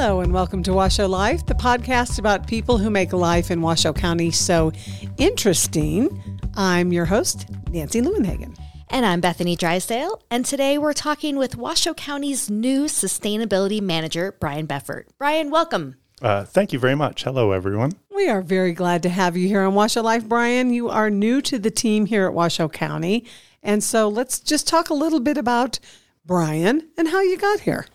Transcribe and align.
Hello, 0.00 0.20
and 0.20 0.32
welcome 0.32 0.62
to 0.62 0.72
Washoe 0.72 1.08
Life, 1.08 1.44
the 1.46 1.56
podcast 1.56 2.20
about 2.20 2.46
people 2.46 2.78
who 2.78 2.88
make 2.88 3.12
life 3.12 3.50
in 3.50 3.60
Washoe 3.60 3.92
County 3.92 4.30
so 4.30 4.70
interesting. 5.16 6.40
I'm 6.54 6.92
your 6.92 7.04
host, 7.04 7.50
Nancy 7.72 8.00
Leuenhagen. 8.00 8.56
And 8.90 9.04
I'm 9.04 9.20
Bethany 9.20 9.56
Drysdale, 9.56 10.22
and 10.30 10.46
today 10.46 10.78
we're 10.78 10.92
talking 10.92 11.36
with 11.36 11.56
Washoe 11.56 11.94
County's 11.94 12.48
new 12.48 12.84
sustainability 12.84 13.80
manager, 13.80 14.36
Brian 14.38 14.68
Beffort. 14.68 15.06
Brian, 15.18 15.50
welcome. 15.50 15.96
Uh, 16.22 16.44
thank 16.44 16.72
you 16.72 16.78
very 16.78 16.94
much. 16.94 17.24
Hello, 17.24 17.50
everyone. 17.50 17.90
We 18.14 18.28
are 18.28 18.40
very 18.40 18.74
glad 18.74 19.02
to 19.02 19.08
have 19.08 19.36
you 19.36 19.48
here 19.48 19.62
on 19.62 19.74
Washoe 19.74 20.02
Life, 20.02 20.28
Brian. 20.28 20.72
You 20.72 20.88
are 20.90 21.10
new 21.10 21.42
to 21.42 21.58
the 21.58 21.72
team 21.72 22.06
here 22.06 22.24
at 22.24 22.34
Washoe 22.34 22.68
County. 22.68 23.24
And 23.64 23.82
so 23.82 24.08
let's 24.08 24.38
just 24.38 24.68
talk 24.68 24.90
a 24.90 24.94
little 24.94 25.18
bit 25.18 25.36
about 25.36 25.80
Brian 26.24 26.86
and 26.96 27.08
how 27.08 27.20
you 27.20 27.36
got 27.36 27.60
here. 27.60 27.86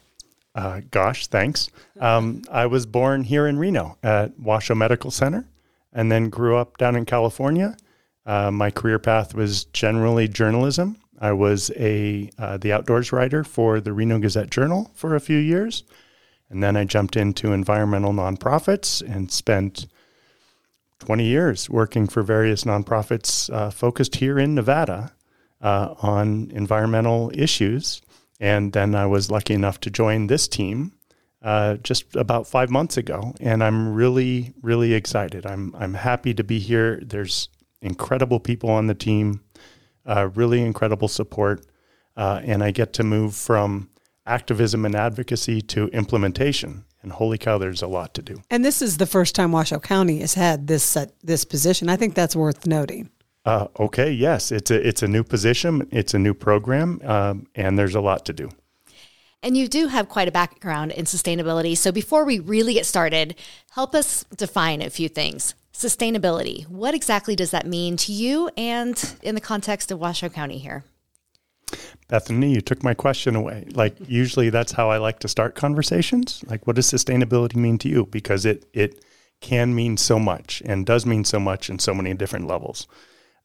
Uh, 0.56 0.82
gosh, 0.92 1.28
thanks. 1.28 1.70
Um, 2.00 2.44
I 2.52 2.68
was 2.68 2.86
born 2.86 3.24
here 3.24 3.48
in 3.48 3.58
Reno 3.58 3.98
at 4.04 4.40
Washoe 4.40 4.76
Medical 4.76 5.10
Center 5.10 5.48
and 5.92 6.12
then 6.12 6.30
grew 6.30 6.58
up 6.58 6.78
down 6.78 6.96
in 6.96 7.06
California. 7.06 7.76
Uh, 8.26 8.52
my 8.52 8.72
career 8.72 9.00
path 9.00 9.34
was 9.34 9.66
generally 9.66 10.28
journalism. 10.28 10.98
I 11.20 11.32
was 11.32 11.72
a 11.78 12.30
uh, 12.38 12.58
the 12.58 12.74
outdoors 12.74 13.12
writer 13.12 13.44
for 13.44 13.80
the 13.80 13.94
Reno 13.94 14.20
Gazette 14.20 14.50
Journal 14.50 14.92
for 14.94 15.16
a 15.16 15.20
few 15.20 15.38
years, 15.38 15.84
and 16.50 16.62
then 16.62 16.76
I 16.76 16.84
jumped 16.84 17.16
into 17.16 17.54
environmental 17.54 18.14
nonprofits 18.14 19.02
and 19.02 19.32
spent 19.32 19.88
20 21.00 21.26
years 21.26 21.70
working 21.70 22.08
for 22.08 22.24
various 22.24 22.64
nonprofits 22.64 23.54
uh, 23.54 23.70
focused 23.70 24.16
here 24.16 24.40
in 24.40 24.56
Nevada 24.56 25.14
uh, 25.62 25.96
on 26.02 26.52
environmental 26.52 27.32
issues. 27.34 28.02
And 28.40 28.74
then 28.74 28.96
I 28.96 29.06
was 29.06 29.32
lucky 29.32 29.54
enough 29.54 29.80
to 29.82 29.90
join 29.90 30.28
this 30.28 30.48
team 30.48 30.94
uh, 31.44 31.76
just 31.76 32.16
about 32.16 32.48
five 32.48 32.70
months 32.70 32.96
ago, 32.98 33.36
and 33.42 33.64
I'm 33.64 33.94
really, 33.94 34.54
really 34.62 34.94
excited. 34.94 35.46
I'm 35.46 35.76
I'm 35.78 35.94
happy 35.94 36.34
to 36.34 36.44
be 36.44 36.58
here. 36.58 37.02
There's 37.04 37.50
incredible 37.82 38.40
people 38.40 38.70
on 38.70 38.88
the 38.88 38.96
team, 38.96 39.42
uh, 40.06 40.30
really 40.36 40.62
incredible 40.62 41.10
support, 41.10 41.66
uh, 42.16 42.40
and 42.44 42.64
I 42.64 42.72
get 42.72 42.94
to 42.94 43.04
move 43.04 43.36
from 43.36 43.90
activism 44.26 44.86
and 44.86 44.96
advocacy 44.96 45.62
to 45.62 45.88
implementation. 45.88 46.86
And 47.02 47.12
holy 47.12 47.38
cow, 47.38 47.58
there's 47.58 47.82
a 47.82 47.88
lot 47.88 48.14
to 48.14 48.22
do. 48.22 48.42
And 48.50 48.64
this 48.64 48.82
is 48.82 48.96
the 48.96 49.06
first 49.06 49.36
time 49.36 49.52
Washoe 49.52 49.80
County 49.80 50.20
has 50.20 50.36
had 50.36 50.68
this 50.68 50.98
this 51.22 51.44
position. 51.44 51.90
I 51.90 51.98
think 51.98 52.16
that's 52.16 52.38
worth 52.38 52.66
noting. 52.66 53.10
Uh, 53.46 53.68
okay, 53.78 54.12
yes, 54.12 54.52
it's 54.52 54.72
a 54.72 54.88
it's 54.88 55.04
a 55.04 55.08
new 55.08 55.24
position, 55.24 55.88
it's 55.92 56.14
a 56.14 56.20
new 56.20 56.34
program, 56.34 57.02
um, 57.04 57.48
and 57.56 57.78
there's 57.78 57.96
a 57.96 58.02
lot 58.02 58.26
to 58.26 58.34
do. 58.34 58.50
And 59.42 59.58
you 59.58 59.68
do 59.68 59.88
have 59.88 60.08
quite 60.08 60.30
a 60.30 60.32
background 60.32 60.94
in 60.94 61.04
sustainability. 61.04 61.76
So 61.76 61.92
before 61.92 62.24
we 62.24 62.40
really 62.40 62.74
get 62.74 62.86
started, 62.86 63.36
help 63.72 63.94
us 63.94 64.24
define 64.38 64.82
a 64.82 64.90
few 64.90 65.10
things. 65.10 65.54
Sustainability. 65.74 66.66
What 66.70 66.94
exactly 66.94 67.36
does 67.36 67.52
that 67.52 67.68
mean 67.68 67.98
to 67.98 68.14
you 68.14 68.50
and 68.56 69.18
in 69.22 69.36
the 69.36 69.42
context 69.42 69.92
of 69.92 70.00
Washoe 70.00 70.30
County 70.30 70.60
here? 70.60 70.86
Bethany, 72.08 72.54
you 72.54 72.62
took 72.62 72.84
my 72.84 72.94
question 72.94 73.36
away. 73.36 73.68
Like 73.74 73.96
usually 74.08 74.50
that's 74.50 74.72
how 74.72 74.90
I 74.90 74.98
like 74.98 75.20
to 75.20 75.28
start 75.28 75.56
conversations. 75.56 76.44
Like 76.48 76.66
what 76.66 76.78
does 76.78 76.90
sustainability 76.90 77.58
mean 77.58 77.78
to 77.80 77.90
you? 77.90 78.06
Because 78.06 78.46
it 78.46 78.66
it 78.74 79.04
can 79.42 79.76
mean 79.76 79.98
so 79.98 80.20
much 80.20 80.62
and 80.66 80.86
does 80.86 81.06
mean 81.06 81.26
so 81.26 81.40
much 81.40 81.70
in 81.70 81.80
so 81.80 81.94
many 81.94 82.14
different 82.14 82.48
levels. 82.48 82.88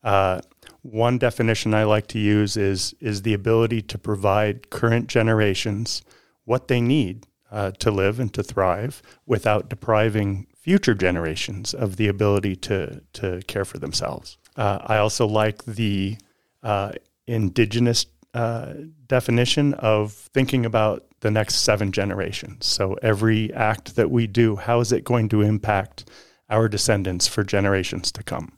Uh, 0.02 0.41
one 0.82 1.18
definition 1.18 1.74
I 1.74 1.84
like 1.84 2.06
to 2.08 2.18
use 2.18 2.56
is 2.56 2.94
is 3.00 3.22
the 3.22 3.34
ability 3.34 3.82
to 3.82 3.98
provide 3.98 4.70
current 4.70 5.08
generations 5.08 6.02
what 6.44 6.68
they 6.68 6.80
need 6.80 7.27
uh, 7.50 7.72
to 7.72 7.91
live 7.91 8.20
and 8.20 8.32
to 8.34 8.42
thrive 8.42 9.03
without 9.26 9.69
depriving 9.69 10.47
future 10.56 10.94
generations 10.94 11.75
of 11.75 11.97
the 11.97 12.09
ability 12.09 12.56
to 12.56 13.03
to 13.14 13.42
care 13.47 13.64
for 13.64 13.78
themselves. 13.78 14.38
Uh, 14.56 14.78
I 14.82 14.98
also 14.98 15.26
like 15.26 15.64
the 15.64 16.16
uh, 16.62 16.92
indigenous 17.26 18.06
uh, 18.34 18.75
definition 19.06 19.75
of 19.75 20.12
thinking 20.12 20.66
about 20.66 21.06
the 21.20 21.30
next 21.30 21.56
seven 21.56 21.91
generations. 21.92 22.66
So 22.66 22.94
every 23.03 23.53
act 23.53 23.97
that 23.97 24.10
we 24.10 24.26
do, 24.26 24.56
how 24.56 24.80
is 24.80 24.92
it 24.92 25.04
going 25.04 25.28
to 25.30 25.42
impact 25.42 26.09
our 26.48 26.69
descendants 26.69 27.26
for 27.26 27.42
generations 27.42 28.12
to 28.12 28.22
come? 28.22 28.57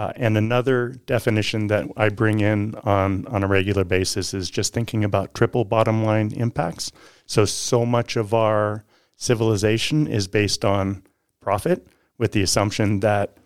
Uh, 0.00 0.14
and 0.16 0.38
another 0.38 0.94
definition 1.04 1.66
that 1.66 1.86
I 1.94 2.08
bring 2.08 2.40
in 2.40 2.74
on, 2.84 3.26
on 3.26 3.44
a 3.44 3.46
regular 3.46 3.84
basis 3.84 4.32
is 4.32 4.48
just 4.48 4.72
thinking 4.72 5.04
about 5.04 5.34
triple 5.34 5.66
bottom 5.66 6.02
line 6.02 6.32
impacts. 6.32 6.90
So, 7.26 7.44
so 7.44 7.84
much 7.84 8.16
of 8.16 8.32
our 8.32 8.86
civilization 9.16 10.06
is 10.06 10.26
based 10.26 10.64
on 10.64 11.02
profit 11.40 11.86
with 12.16 12.32
the 12.32 12.40
assumption 12.40 13.00
that, 13.00 13.36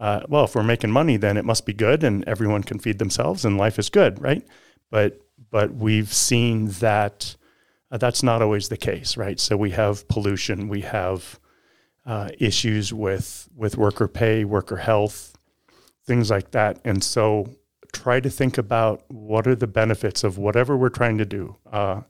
uh, 0.00 0.22
well, 0.28 0.46
if 0.46 0.56
we're 0.56 0.64
making 0.64 0.90
money, 0.90 1.16
then 1.16 1.36
it 1.36 1.44
must 1.44 1.64
be 1.64 1.72
good 1.72 2.02
and 2.02 2.24
everyone 2.26 2.64
can 2.64 2.80
feed 2.80 2.98
themselves 2.98 3.44
and 3.44 3.56
life 3.56 3.78
is 3.78 3.88
good, 3.88 4.20
right? 4.20 4.44
But, 4.90 5.20
but 5.48 5.74
we've 5.74 6.12
seen 6.12 6.70
that 6.80 7.36
uh, 7.92 7.98
that's 7.98 8.24
not 8.24 8.42
always 8.42 8.68
the 8.68 8.76
case, 8.76 9.16
right? 9.16 9.38
So, 9.38 9.56
we 9.56 9.70
have 9.70 10.08
pollution, 10.08 10.66
we 10.66 10.80
have 10.80 11.38
uh, 12.04 12.30
issues 12.40 12.92
with, 12.92 13.48
with 13.54 13.76
worker 13.76 14.08
pay, 14.08 14.44
worker 14.44 14.78
health, 14.78 15.36
things 16.10 16.28
like 16.28 16.50
that. 16.50 16.80
And 16.84 17.04
so 17.04 17.54
try 17.92 18.18
to 18.18 18.28
think 18.28 18.58
about 18.58 19.04
what 19.12 19.46
are 19.46 19.54
the 19.54 19.68
benefits 19.68 20.24
of 20.24 20.38
whatever 20.38 20.76
we're 20.76 20.88
trying 20.88 21.18
to 21.18 21.24
do. 21.24 21.54
Uh, 21.70 22.00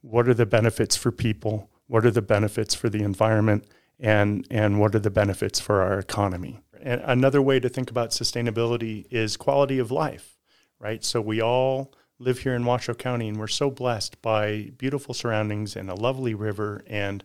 what 0.00 0.28
are 0.28 0.34
the 0.34 0.44
benefits 0.44 0.96
for 0.96 1.12
people? 1.12 1.70
What 1.86 2.04
are 2.04 2.10
the 2.10 2.20
benefits 2.20 2.74
for 2.74 2.88
the 2.88 3.04
environment? 3.04 3.64
And, 4.00 4.44
and 4.50 4.80
what 4.80 4.92
are 4.96 4.98
the 4.98 5.08
benefits 5.08 5.60
for 5.60 5.82
our 5.82 6.00
economy? 6.00 6.62
And 6.82 7.00
another 7.04 7.40
way 7.40 7.60
to 7.60 7.68
think 7.68 7.92
about 7.92 8.10
sustainability 8.10 9.06
is 9.08 9.36
quality 9.36 9.78
of 9.78 9.92
life, 9.92 10.36
right? 10.80 11.04
So 11.04 11.20
we 11.20 11.40
all 11.40 11.94
live 12.18 12.40
here 12.40 12.56
in 12.56 12.64
Washoe 12.64 12.94
County 12.94 13.28
and 13.28 13.38
we're 13.38 13.46
so 13.46 13.70
blessed 13.70 14.20
by 14.20 14.72
beautiful 14.76 15.14
surroundings 15.14 15.76
and 15.76 15.88
a 15.88 15.94
lovely 15.94 16.34
river 16.34 16.82
and 16.88 17.22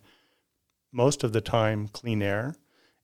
most 0.92 1.24
of 1.24 1.34
the 1.34 1.42
time 1.42 1.88
clean 1.88 2.22
air 2.22 2.56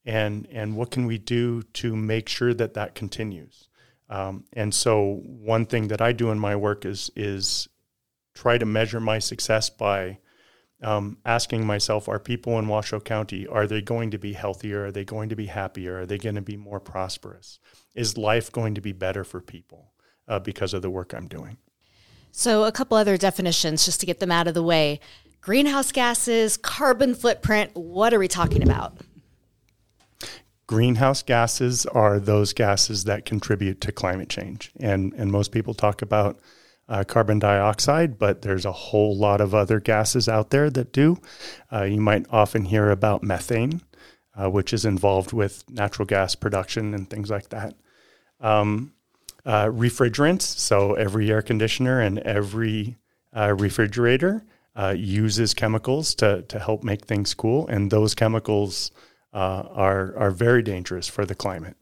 and 0.05 0.47
and 0.51 0.75
what 0.75 0.91
can 0.91 1.05
we 1.05 1.17
do 1.17 1.63
to 1.73 1.95
make 1.95 2.29
sure 2.29 2.53
that 2.53 2.75
that 2.75 2.95
continues? 2.95 3.69
Um, 4.09 4.43
and 4.53 4.73
so 4.73 5.21
one 5.25 5.65
thing 5.65 5.87
that 5.87 6.01
I 6.01 6.11
do 6.11 6.31
in 6.31 6.39
my 6.39 6.55
work 6.55 6.85
is 6.85 7.09
is 7.15 7.67
try 8.35 8.57
to 8.57 8.65
measure 8.65 8.99
my 8.99 9.19
success 9.19 9.69
by 9.69 10.19
um, 10.83 11.17
asking 11.25 11.65
myself: 11.65 12.07
Are 12.07 12.19
people 12.19 12.59
in 12.59 12.67
Washoe 12.67 12.99
County 12.99 13.47
are 13.47 13.65
they 13.65 13.81
going 13.81 14.11
to 14.11 14.19
be 14.19 14.33
healthier? 14.33 14.85
Are 14.85 14.91
they 14.91 15.05
going 15.05 15.29
to 15.29 15.35
be 15.35 15.47
happier? 15.47 16.01
Are 16.01 16.05
they 16.05 16.19
going 16.19 16.35
to 16.35 16.41
be 16.41 16.57
more 16.57 16.79
prosperous? 16.79 17.59
Is 17.95 18.17
life 18.17 18.51
going 18.51 18.75
to 18.75 18.81
be 18.81 18.91
better 18.91 19.23
for 19.23 19.41
people 19.41 19.93
uh, 20.27 20.39
because 20.39 20.73
of 20.73 20.81
the 20.81 20.89
work 20.89 21.13
I'm 21.13 21.27
doing? 21.27 21.57
So, 22.31 22.65
a 22.65 22.71
couple 22.71 22.97
other 22.97 23.17
definitions 23.17 23.85
just 23.85 24.01
to 24.01 24.05
get 24.05 24.19
them 24.19 24.31
out 24.31 24.47
of 24.47 24.53
the 24.53 24.61
way: 24.61 24.99
greenhouse 25.41 25.91
gases, 25.91 26.57
carbon 26.57 27.15
footprint. 27.15 27.71
What 27.73 28.13
are 28.13 28.19
we 28.19 28.27
talking 28.27 28.61
about? 28.61 28.99
Greenhouse 30.67 31.21
gases 31.21 31.85
are 31.85 32.19
those 32.19 32.53
gases 32.53 33.03
that 33.03 33.25
contribute 33.25 33.81
to 33.81 33.91
climate 33.91 34.29
change. 34.29 34.71
And, 34.79 35.13
and 35.13 35.31
most 35.31 35.51
people 35.51 35.73
talk 35.73 36.01
about 36.01 36.39
uh, 36.87 37.03
carbon 37.03 37.39
dioxide, 37.39 38.17
but 38.17 38.41
there's 38.41 38.65
a 38.65 38.71
whole 38.71 39.17
lot 39.17 39.41
of 39.41 39.55
other 39.55 39.79
gases 39.79 40.29
out 40.29 40.49
there 40.49 40.69
that 40.69 40.91
do. 40.91 41.17
Uh, 41.71 41.83
you 41.83 41.99
might 41.99 42.25
often 42.29 42.65
hear 42.65 42.91
about 42.91 43.23
methane, 43.23 43.81
uh, 44.35 44.49
which 44.49 44.73
is 44.73 44.85
involved 44.85 45.33
with 45.33 45.63
natural 45.69 46.05
gas 46.05 46.35
production 46.35 46.93
and 46.93 47.09
things 47.09 47.29
like 47.29 47.49
that. 47.49 47.75
Um, 48.39 48.93
uh, 49.45 49.65
refrigerants, 49.65 50.41
so 50.41 50.93
every 50.93 51.31
air 51.31 51.41
conditioner 51.41 52.01
and 52.01 52.19
every 52.19 52.97
uh, 53.35 53.53
refrigerator 53.57 54.43
uh, 54.75 54.93
uses 54.97 55.53
chemicals 55.53 56.15
to, 56.15 56.41
to 56.43 56.59
help 56.59 56.83
make 56.83 57.05
things 57.05 57.33
cool, 57.33 57.67
and 57.67 57.91
those 57.91 58.15
chemicals 58.15 58.91
uh, 59.35 59.67
are 59.71 60.15
are 60.17 60.31
very 60.31 60.63
dangerous 60.63 61.07
for 61.07 61.25
the 61.25 61.35
climate, 61.35 61.75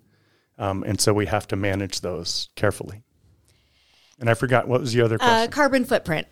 um, 0.57 0.83
and 0.83 0.99
so 0.99 1.13
we 1.13 1.27
have 1.27 1.47
to 1.49 1.55
manage 1.55 2.01
those 2.01 2.49
carefully. 2.55 3.03
And 4.19 4.29
I 4.29 4.33
forgot 4.33 4.67
what 4.67 4.81
was 4.81 4.93
the 4.93 5.01
other 5.01 5.15
uh, 5.15 5.19
question. 5.19 5.47
Uh, 5.47 5.47
carbon 5.51 5.85
footprint. 5.85 6.27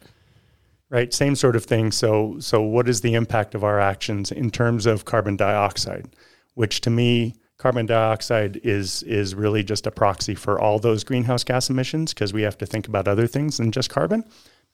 Right, 0.90 1.14
same 1.14 1.36
sort 1.36 1.56
of 1.56 1.64
thing. 1.64 1.92
So, 1.94 2.36
so 2.40 2.62
what 2.62 2.90
is 2.90 3.00
the 3.00 3.14
impact 3.14 3.56
of 3.56 3.64
our 3.64 3.80
actions 3.80 4.30
in 4.30 4.52
terms 4.52 4.86
of 4.86 5.06
carbon 5.06 5.38
dioxide? 5.38 6.10
Which 6.56 6.82
to 6.82 6.90
me, 6.90 7.36
carbon 7.58 7.86
dioxide 7.86 8.60
is 8.64 9.04
is 9.04 9.36
really 9.36 9.64
just 9.64 9.86
a 9.88 9.92
proxy 9.92 10.36
for 10.36 10.60
all 10.60 10.80
those 10.80 11.04
greenhouse 11.04 11.44
gas 11.44 11.70
emissions 11.70 12.14
because 12.14 12.34
we 12.34 12.42
have 12.42 12.58
to 12.58 12.66
think 12.66 12.88
about 12.88 13.08
other 13.08 13.28
things 13.28 13.58
than 13.58 13.72
just 13.72 13.90
carbon. 13.90 14.26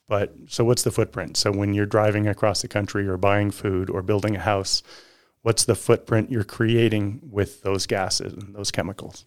But 0.07 0.33
so 0.47 0.63
what's 0.63 0.83
the 0.83 0.91
footprint? 0.91 1.35
So 1.35 1.51
when 1.51 1.73
you're 1.73 1.85
driving 1.85 2.27
across 2.27 2.61
the 2.61 2.69
country 2.69 3.05
or 3.05 3.17
buying 3.17 3.51
food 3.51 3.89
or 3.89 4.01
building 4.01 4.37
a 4.37 4.39
house, 4.39 4.81
what's 5.41 5.65
the 5.65 5.75
footprint 5.75 6.31
you're 6.31 6.43
creating 6.43 7.21
with 7.29 7.61
those 7.61 7.85
gases 7.85 8.33
and 8.33 8.55
those 8.55 8.71
chemicals. 8.71 9.25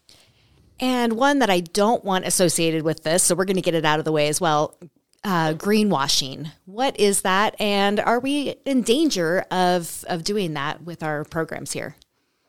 And 0.79 1.15
one 1.15 1.41
that 1.41 1.51
I 1.51 1.61
don't 1.61 2.05
want 2.05 2.27
associated 2.27 2.83
with 2.83 3.03
this, 3.03 3.23
so 3.23 3.35
we're 3.35 3.45
going 3.45 3.57
to 3.57 3.63
get 3.63 3.75
it 3.75 3.85
out 3.85 3.99
of 3.99 4.05
the 4.05 4.13
way 4.13 4.29
as 4.29 4.41
well 4.41 4.79
uh, 5.25 5.53
greenwashing. 5.53 6.51
What 6.65 6.99
is 6.99 7.23
that? 7.23 7.55
And 7.61 8.01
are 8.01 8.21
we 8.21 8.55
in 8.65 8.83
danger 8.83 9.45
of, 9.51 10.05
of 10.09 10.25
doing 10.25 10.55
that 10.55 10.83
with 10.83 11.03
our 11.03 11.25
programs 11.25 11.73
here? 11.73 11.97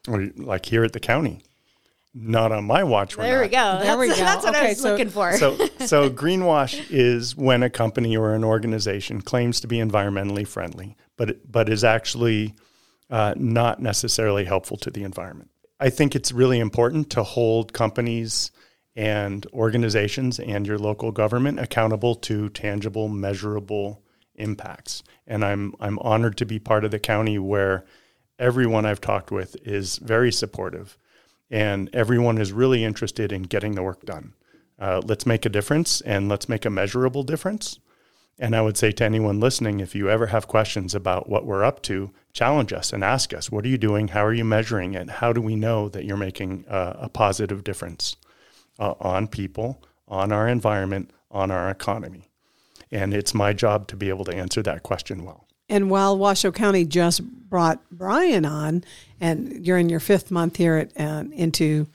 Like 0.08 0.66
here 0.66 0.84
at 0.84 0.94
the 0.94 1.00
county. 1.00 1.44
Not 2.14 2.52
on 2.52 2.66
my 2.66 2.84
watch. 2.84 3.16
we're 3.16 3.24
There 3.24 3.42
we 3.42 3.48
go. 3.48 3.80
There 3.80 3.86
that's, 3.86 4.00
we 4.00 4.08
go. 4.10 4.16
that's 4.16 4.44
what 4.44 4.56
I 4.56 4.70
was 4.70 4.82
so- 4.82 4.92
looking 4.92 5.10
for. 5.10 5.38
so, 5.38 5.56
so 5.86 6.10
greenwash 6.10 6.86
is 6.90 7.38
when 7.38 7.64
a 7.64 7.70
company 7.70 8.18
or 8.18 8.34
an 8.36 8.44
organization 8.44 9.22
claims 9.22 9.62
to 9.62 9.68
be 9.68 9.78
environmentally 9.78 10.46
friendly, 10.46 10.98
but 11.16 11.50
but 11.50 11.70
is 11.70 11.86
actually 11.86 12.54
uh, 13.12 13.34
not 13.38 13.82
necessarily 13.82 14.46
helpful 14.46 14.78
to 14.78 14.90
the 14.90 15.04
environment. 15.04 15.52
I 15.80 15.90
think 15.90 16.16
it's 16.16 16.32
really 16.32 16.60
important 16.60 17.10
to 17.12 17.24
hold 17.24 17.74
companies 17.74 18.52
and 18.96 19.46
organizations 19.54 20.40
and 20.40 20.66
your 20.66 20.78
local 20.78 21.12
government 21.12 21.60
accountable 21.60 22.16
to 22.16 22.50
tangible, 22.50 23.10
measurable 23.10 24.02
impacts. 24.36 25.04
And 25.28 25.44
I'm 25.44 25.74
I'm 25.80 26.00
honored 26.00 26.38
to 26.38 26.46
be 26.46 26.60
part 26.60 26.86
of 26.86 26.92
the 26.92 27.00
county 27.00 27.38
where 27.38 27.86
everyone 28.40 28.86
I've 28.86 29.02
talked 29.02 29.32
with 29.32 29.56
is 29.64 29.98
very 29.98 30.32
supportive, 30.32 30.98
and 31.50 31.90
everyone 31.94 32.38
is 32.38 32.52
really 32.54 32.84
interested 32.84 33.32
in 33.32 33.44
getting 33.44 33.76
the 33.76 33.84
work 33.84 34.04
done. 34.06 34.34
Uh, 34.80 35.02
let's 35.04 35.26
make 35.26 35.46
a 35.46 35.50
difference, 35.50 36.02
and 36.02 36.28
let's 36.28 36.50
make 36.50 36.66
a 36.66 36.70
measurable 36.70 37.24
difference. 37.24 37.80
And 38.42 38.56
I 38.56 38.62
would 38.62 38.76
say 38.76 38.92
to 38.94 39.06
anyone 39.06 39.40
listening, 39.40 39.80
if 39.80 39.94
you 39.94 40.10
ever 40.10 40.26
have 40.26 40.48
questions 40.48 40.96
about 40.96 41.30
what 41.30 41.46
we're 41.46 41.64
up 41.64 41.84
to, 41.84 42.10
challenge 42.34 42.74
us 42.74 42.92
and 42.92 43.04
ask 43.04 43.36
us, 43.36 43.52
what 43.52 43.64
are 43.64 43.68
you 43.68 43.78
doing? 43.78 44.08
How 44.08 44.26
are 44.26 44.34
you 44.34 44.44
measuring 44.44 44.96
it? 44.96 45.12
How 45.12 45.32
do 45.32 45.40
we 45.40 45.56
know 45.56 45.90
that 45.90 46.06
you're 46.06 46.18
making 46.18 46.66
uh, 46.68 46.94
a 47.00 47.08
positive 47.08 47.64
difference 47.64 48.16
uh, 48.80 48.96
on 49.00 49.28
people, 49.28 49.84
on 50.08 50.32
our 50.32 50.48
environment, 50.48 51.12
on 51.30 51.52
our 51.52 51.70
economy? 51.70 52.32
And 52.92 53.14
it's 53.14 53.36
my 53.36 53.54
job 53.54 53.88
to 53.90 53.96
be 53.96 54.10
able 54.10 54.26
to 54.26 54.36
answer 54.36 54.64
that 54.64 54.82
question 54.82 55.24
well. 55.24 55.46
And 55.70 55.92
while 55.92 56.18
Washoe 56.18 56.52
County 56.52 56.84
just 56.84 57.24
brought 57.24 57.80
Brian 57.92 58.44
on, 58.44 58.84
and 59.20 59.64
you're 59.64 59.78
in 59.78 59.88
your 59.88 60.00
fifth 60.00 60.32
month 60.32 60.58
here 60.58 60.78
at, 60.78 61.00
uh, 61.00 61.26
into 61.32 61.86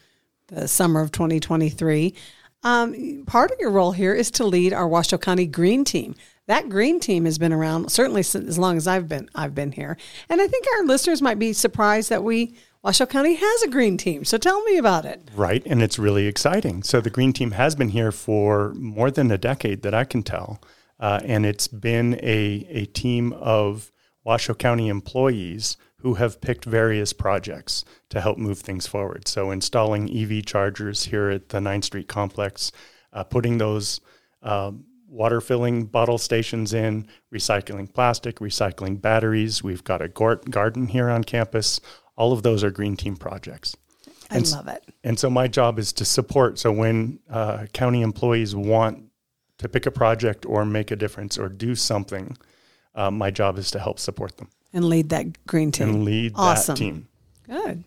the 0.46 0.68
summer 0.68 1.00
of 1.00 1.10
2023, 1.10 2.14
um, 2.62 3.24
part 3.26 3.50
of 3.50 3.58
your 3.58 3.70
role 3.70 3.92
here 3.92 4.14
is 4.14 4.30
to 4.32 4.44
lead 4.44 4.72
our 4.72 4.86
Washoe 4.86 5.18
County 5.18 5.46
Green 5.46 5.84
Team. 5.84 6.14
That 6.46 6.68
green 6.68 7.00
team 7.00 7.24
has 7.24 7.38
been 7.38 7.52
around 7.52 7.90
certainly 7.90 8.20
as 8.20 8.58
long 8.58 8.76
as 8.76 8.86
I've 8.86 9.08
been 9.08 9.28
I've 9.34 9.54
been 9.54 9.72
here, 9.72 9.96
and 10.28 10.40
I 10.40 10.46
think 10.46 10.66
our 10.74 10.84
listeners 10.84 11.20
might 11.20 11.38
be 11.38 11.52
surprised 11.52 12.10
that 12.10 12.22
we 12.22 12.54
Washoe 12.82 13.06
County 13.06 13.34
has 13.34 13.62
a 13.62 13.68
green 13.68 13.96
team. 13.96 14.24
So 14.24 14.38
tell 14.38 14.62
me 14.62 14.78
about 14.78 15.04
it. 15.04 15.28
Right, 15.34 15.62
and 15.66 15.82
it's 15.82 15.98
really 15.98 16.28
exciting. 16.28 16.84
So 16.84 17.00
the 17.00 17.10
Green 17.10 17.32
Team 17.32 17.50
has 17.50 17.74
been 17.74 17.88
here 17.88 18.12
for 18.12 18.74
more 18.74 19.10
than 19.10 19.28
a 19.32 19.38
decade 19.38 19.82
that 19.82 19.92
I 19.92 20.04
can 20.04 20.22
tell, 20.22 20.62
uh, 21.00 21.18
and 21.24 21.44
it's 21.44 21.66
been 21.66 22.14
a 22.22 22.66
a 22.70 22.84
team 22.86 23.32
of 23.32 23.90
Washoe 24.22 24.54
County 24.54 24.88
employees 24.88 25.76
who 25.98 26.14
have 26.14 26.40
picked 26.40 26.64
various 26.64 27.12
projects 27.12 27.84
to 28.10 28.20
help 28.20 28.38
move 28.38 28.60
things 28.60 28.86
forward. 28.86 29.26
So 29.26 29.50
installing 29.50 30.08
EV 30.08 30.46
chargers 30.46 31.06
here 31.06 31.30
at 31.30 31.48
the 31.48 31.58
9th 31.58 31.84
Street 31.84 32.06
complex, 32.06 32.70
uh, 33.12 33.24
putting 33.24 33.58
those 33.58 34.00
uh, 34.42 34.70
water 35.16 35.40
filling 35.40 35.86
bottle 35.86 36.18
stations 36.18 36.74
in, 36.74 37.08
recycling 37.34 37.92
plastic, 37.92 38.36
recycling 38.36 39.00
batteries. 39.00 39.62
We've 39.62 39.82
got 39.82 40.02
a 40.02 40.08
gort- 40.08 40.50
garden 40.50 40.86
here 40.88 41.08
on 41.08 41.24
campus. 41.24 41.80
All 42.16 42.32
of 42.32 42.42
those 42.42 42.62
are 42.62 42.70
Green 42.70 42.96
Team 42.96 43.16
projects. 43.16 43.74
I 44.30 44.36
And 44.36 44.50
love 44.52 44.68
it. 44.68 44.84
And 45.02 45.18
so 45.18 45.30
my 45.30 45.48
job 45.48 45.78
is 45.78 45.92
to 45.94 46.04
support. 46.04 46.58
So 46.58 46.70
when 46.70 47.20
uh, 47.30 47.66
county 47.72 48.02
employees 48.02 48.54
want 48.54 49.04
to 49.58 49.68
pick 49.68 49.86
a 49.86 49.90
project 49.90 50.44
or 50.44 50.66
make 50.66 50.90
a 50.90 50.96
difference 50.96 51.38
or 51.38 51.48
do 51.48 51.74
something, 51.74 52.36
uh, 52.94 53.10
my 53.10 53.30
job 53.30 53.56
is 53.58 53.70
to 53.70 53.78
help 53.78 53.98
support 53.98 54.36
them 54.36 54.48
And 54.74 54.84
lead 54.84 55.08
that 55.10 55.46
green 55.46 55.72
team. 55.72 55.88
and 55.88 56.04
lead 56.04 56.32
Awesome. 56.34 56.74
that 56.74 56.78
team. 56.78 57.08
Good. 57.48 57.84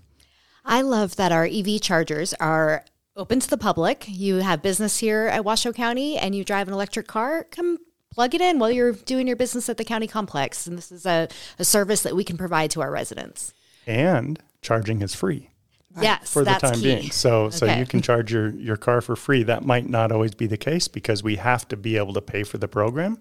I 0.66 0.82
love 0.82 1.16
that 1.18 1.32
our 1.32 1.46
EV 1.46 1.80
chargers 1.82 2.34
are 2.36 2.86
open 3.20 3.40
to 3.42 3.50
the 3.50 3.58
public. 3.58 4.06
You 4.08 4.38
have 4.38 4.62
business 4.62 4.98
here 4.98 5.28
at 5.28 5.44
Washoe 5.44 5.74
County 5.74 6.18
and 6.18 6.34
you 6.34 6.46
drive 6.46 6.68
an 6.68 6.74
electric 6.74 7.06
car, 7.06 7.46
come 7.52 7.78
plug 8.12 8.34
it 8.34 8.42
in 8.42 8.58
while 8.58 8.72
you're 8.72 8.94
doing 8.94 9.28
your 9.28 9.36
business 9.36 9.70
at 9.70 9.78
the 9.78 9.84
county 9.84 10.08
complex. 10.08 10.66
And 10.66 10.78
this 10.78 10.92
is 10.92 11.06
a, 11.06 11.28
a 11.60 11.66
service 11.66 12.02
that 12.04 12.16
we 12.16 12.24
can 12.24 12.38
provide 12.38 12.72
to 12.72 12.82
our 12.82 12.90
residents. 12.90 13.54
And 13.86 14.40
charging 14.62 15.02
is 15.02 15.14
free 15.14 15.50
Yes, 16.00 16.32
for 16.32 16.46
the 16.46 16.52
time 16.52 16.76
key. 16.76 16.82
being. 16.82 17.12
So 17.12 17.50
so 17.50 17.66
you 17.66 17.86
can 17.86 18.02
charge 18.02 18.32
your, 18.32 18.52
your 18.52 18.78
car 18.78 19.02
for 19.02 19.16
free. 19.16 19.44
That 19.44 19.66
might 19.66 19.90
not 19.90 20.12
always 20.12 20.34
be 20.34 20.48
the 20.48 20.58
case 20.58 20.88
because 20.88 21.22
we 21.22 21.36
have 21.36 21.68
to 21.68 21.78
be 21.78 21.98
able 21.98 22.14
to 22.14 22.22
pay 22.22 22.44
for 22.44 22.58
the 22.58 22.68
program. 22.68 23.20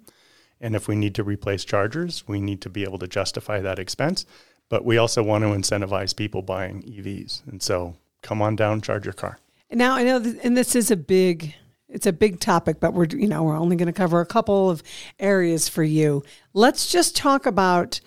And 0.61 0.77
if 0.77 0.87
we 0.87 0.95
need 0.95 1.15
to 1.17 1.25
replace 1.25 1.65
chargers, 1.65 2.27
we 2.29 2.41
need 2.41 2.61
to 2.63 2.71
be 2.71 2.85
able 2.85 2.99
to 2.99 3.09
justify 3.09 3.61
that 3.61 3.79
expense. 3.79 4.27
But 4.69 4.85
we 4.85 4.97
also 4.97 5.23
want 5.23 5.43
to 5.43 5.49
incentivize 5.49 6.15
people 6.15 6.43
buying 6.43 6.83
EVs. 6.83 7.47
And 7.49 7.63
so 7.63 7.97
come 8.23 8.43
on 8.43 8.55
down, 8.55 8.81
charge 8.81 9.05
your 9.05 9.15
car. 9.15 9.39
Now 9.71 9.95
I 9.95 10.03
know, 10.03 10.19
that, 10.19 10.45
and 10.45 10.57
this 10.57 10.75
is 10.75 10.91
a 10.91 10.97
big, 10.97 11.55
it's 11.89 12.07
a 12.07 12.13
big 12.13 12.41
topic, 12.41 12.81
but 12.81 12.95
we're 12.95 13.07
you 13.07 13.29
know 13.29 13.43
we're 13.43 13.57
only 13.57 13.77
going 13.77 13.87
to 13.87 13.93
cover 13.93 14.21
a 14.21 14.27
couple 14.27 14.71
of 14.71 14.83
areas 15.19 15.69
for 15.69 15.83
you. 15.83 16.23
Let's 16.55 16.91
just 16.91 17.17
talk 17.17 17.47
about 17.47 18.01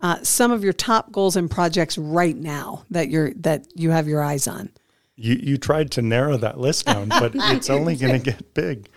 uh, 0.00 0.22
some 0.22 0.52
of 0.52 0.62
your 0.62 0.72
top 0.72 1.10
goals 1.12 1.36
and 1.36 1.50
projects 1.50 1.98
right 1.98 2.36
now 2.36 2.84
that 2.90 3.10
you're 3.10 3.32
that 3.34 3.66
you 3.74 3.90
have 3.90 4.06
your 4.06 4.22
eyes 4.22 4.46
on. 4.46 4.70
You 5.16 5.34
you 5.34 5.58
tried 5.58 5.90
to 5.92 6.02
narrow 6.02 6.36
that 6.36 6.58
list 6.58 6.86
down, 6.86 7.08
but 7.08 7.32
it's 7.34 7.70
only 7.70 7.96
going 7.96 8.20
to 8.20 8.30
get 8.30 8.54
big. 8.54 8.88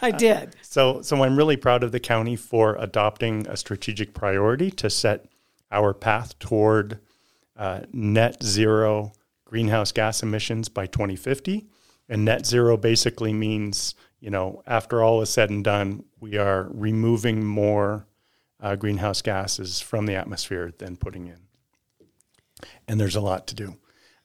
I 0.00 0.12
did. 0.12 0.54
So 0.62 1.02
so 1.02 1.22
I'm 1.24 1.36
really 1.36 1.56
proud 1.56 1.82
of 1.82 1.90
the 1.90 2.00
county 2.00 2.36
for 2.36 2.76
adopting 2.78 3.46
a 3.48 3.56
strategic 3.56 4.14
priority 4.14 4.70
to 4.72 4.88
set 4.88 5.26
our 5.72 5.92
path 5.92 6.38
toward 6.38 7.00
uh, 7.56 7.80
net 7.92 8.42
zero 8.42 9.12
greenhouse 9.46 9.92
gas 9.92 10.22
emissions 10.22 10.68
by 10.68 10.86
2050. 10.86 11.66
And 12.08 12.24
net 12.24 12.44
zero 12.44 12.76
basically 12.76 13.32
means, 13.32 13.94
you 14.20 14.30
know, 14.30 14.62
after 14.66 15.02
all 15.02 15.22
is 15.22 15.30
said 15.30 15.50
and 15.50 15.64
done, 15.64 16.04
we 16.20 16.36
are 16.36 16.68
removing 16.72 17.44
more 17.44 18.06
uh, 18.60 18.76
greenhouse 18.76 19.22
gases 19.22 19.80
from 19.80 20.06
the 20.06 20.14
atmosphere 20.14 20.72
than 20.78 20.96
putting 20.96 21.26
in. 21.26 21.38
And 22.86 23.00
there's 23.00 23.16
a 23.16 23.20
lot 23.20 23.46
to 23.48 23.54
do. 23.54 23.76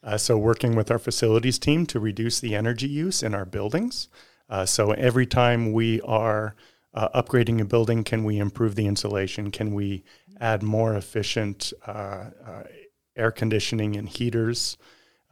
Uh, 0.04 0.18
so, 0.18 0.36
working 0.36 0.74
with 0.74 0.90
our 0.90 0.98
facilities 0.98 1.58
team 1.58 1.86
to 1.86 2.00
reduce 2.00 2.40
the 2.40 2.56
energy 2.56 2.88
use 2.88 3.22
in 3.22 3.34
our 3.34 3.44
buildings. 3.44 4.08
Uh, 4.48 4.66
so, 4.66 4.92
every 4.92 5.26
time 5.26 5.72
we 5.72 6.00
are 6.00 6.56
uh, 6.94 7.22
upgrading 7.22 7.60
a 7.60 7.64
building, 7.64 8.02
can 8.02 8.24
we 8.24 8.38
improve 8.38 8.74
the 8.74 8.86
insulation? 8.86 9.50
Can 9.50 9.74
we 9.74 10.02
add 10.40 10.62
more 10.62 10.94
efficient 10.94 11.72
uh, 11.86 12.30
uh, 12.44 12.62
air 13.16 13.30
conditioning 13.30 13.96
and 13.96 14.08
heaters 14.08 14.76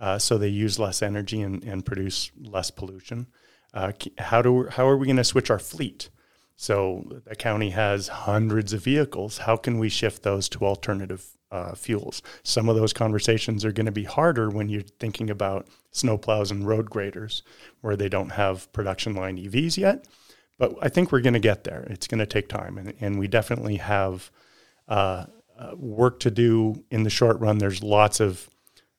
uh, 0.00 0.19
so 0.19 0.38
they 0.38 0.49
use 0.49 0.78
less 0.78 1.02
energy 1.02 1.42
and, 1.42 1.62
and 1.62 1.85
produce 1.85 2.30
less 2.40 2.71
pollution? 2.71 3.26
Uh, 3.73 3.92
how 4.19 4.42
do 4.42 4.66
how 4.69 4.88
are 4.88 4.97
we 4.97 5.07
going 5.07 5.16
to 5.16 5.25
switch 5.25 5.50
our 5.50 5.59
fleet? 5.59 6.11
So 6.57 7.23
the 7.25 7.37
county 7.37 7.71
has 7.71 8.09
hundreds 8.09 8.73
of 8.73 8.85
vehicles. 8.85 9.38
How 9.38 9.57
can 9.57 9.78
we 9.78 9.88
shift 9.88 10.23
those 10.23 10.49
to 10.50 10.66
alternative 10.66 11.26
uh, 11.50 11.75
fuels? 11.75 12.21
Some 12.42 12.69
of 12.69 12.76
those 12.76 12.92
conversations 12.92 13.64
are 13.64 13.73
going 13.73 13.87
to 13.87 13.92
be 13.92 14.04
harder 14.04 14.50
when 14.50 14.69
you're 14.69 14.83
thinking 14.83 15.30
about 15.30 15.69
snowplows 15.92 16.50
and 16.50 16.66
road 16.66 16.90
graders, 16.90 17.42
where 17.80 17.97
they 17.97 18.11
don't 18.11 18.33
have 18.33 18.71
production 18.75 19.14
line 19.14 19.38
EVs 19.38 19.78
yet. 19.78 20.07
But 20.59 20.75
I 20.83 20.90
think 20.90 21.11
we're 21.11 21.23
going 21.23 21.33
to 21.33 21.40
get 21.40 21.64
there. 21.64 21.87
It's 21.88 22.07
going 22.07 22.19
to 22.19 22.26
take 22.26 22.49
time, 22.49 22.76
and, 22.76 22.92
and 23.00 23.19
we 23.19 23.26
definitely 23.26 23.76
have 23.76 24.30
uh, 24.87 25.25
uh, 25.59 25.71
work 25.76 26.21
to 26.21 26.30
do 26.30 26.85
in 26.90 27.04
the 27.04 27.11
short 27.11 27.40
run. 27.40 27.57
There's 27.57 27.83
lots 27.83 28.21
of 28.21 28.50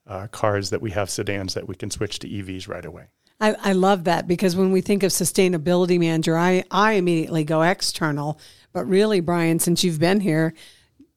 uh, 0.06 0.26
cars 0.28 0.70
that 0.70 0.82
we 0.82 0.90
have 0.90 1.10
sedans 1.10 1.54
that 1.54 1.68
we 1.68 1.74
can 1.74 1.90
switch 1.90 2.18
to 2.20 2.28
EVs 2.28 2.68
right 2.68 2.84
away. 2.84 3.06
I, 3.40 3.56
I 3.60 3.72
love 3.72 4.04
that 4.04 4.28
because 4.28 4.54
when 4.54 4.70
we 4.70 4.80
think 4.80 5.02
of 5.02 5.10
sustainability 5.10 5.98
manager, 5.98 6.38
I, 6.38 6.64
I 6.70 6.92
immediately 6.92 7.44
go 7.44 7.62
external. 7.62 8.38
But 8.72 8.84
really, 8.86 9.20
Brian, 9.20 9.58
since 9.58 9.82
you've 9.82 9.98
been 9.98 10.20
here, 10.20 10.54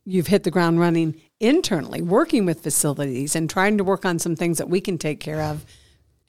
you've 0.06 0.28
hit 0.28 0.44
the 0.44 0.52
ground 0.52 0.80
running 0.80 1.22
internally, 1.40 2.02
working 2.02 2.46
with 2.46 2.62
facilities 2.62 3.36
and 3.36 3.50
trying 3.50 3.78
to 3.78 3.84
work 3.84 4.06
on 4.06 4.18
some 4.18 4.36
things 4.36 4.58
that 4.58 4.70
we 4.70 4.82
can 4.82 4.98
take 4.98 5.20
care 5.20 5.42
of. 5.42 5.66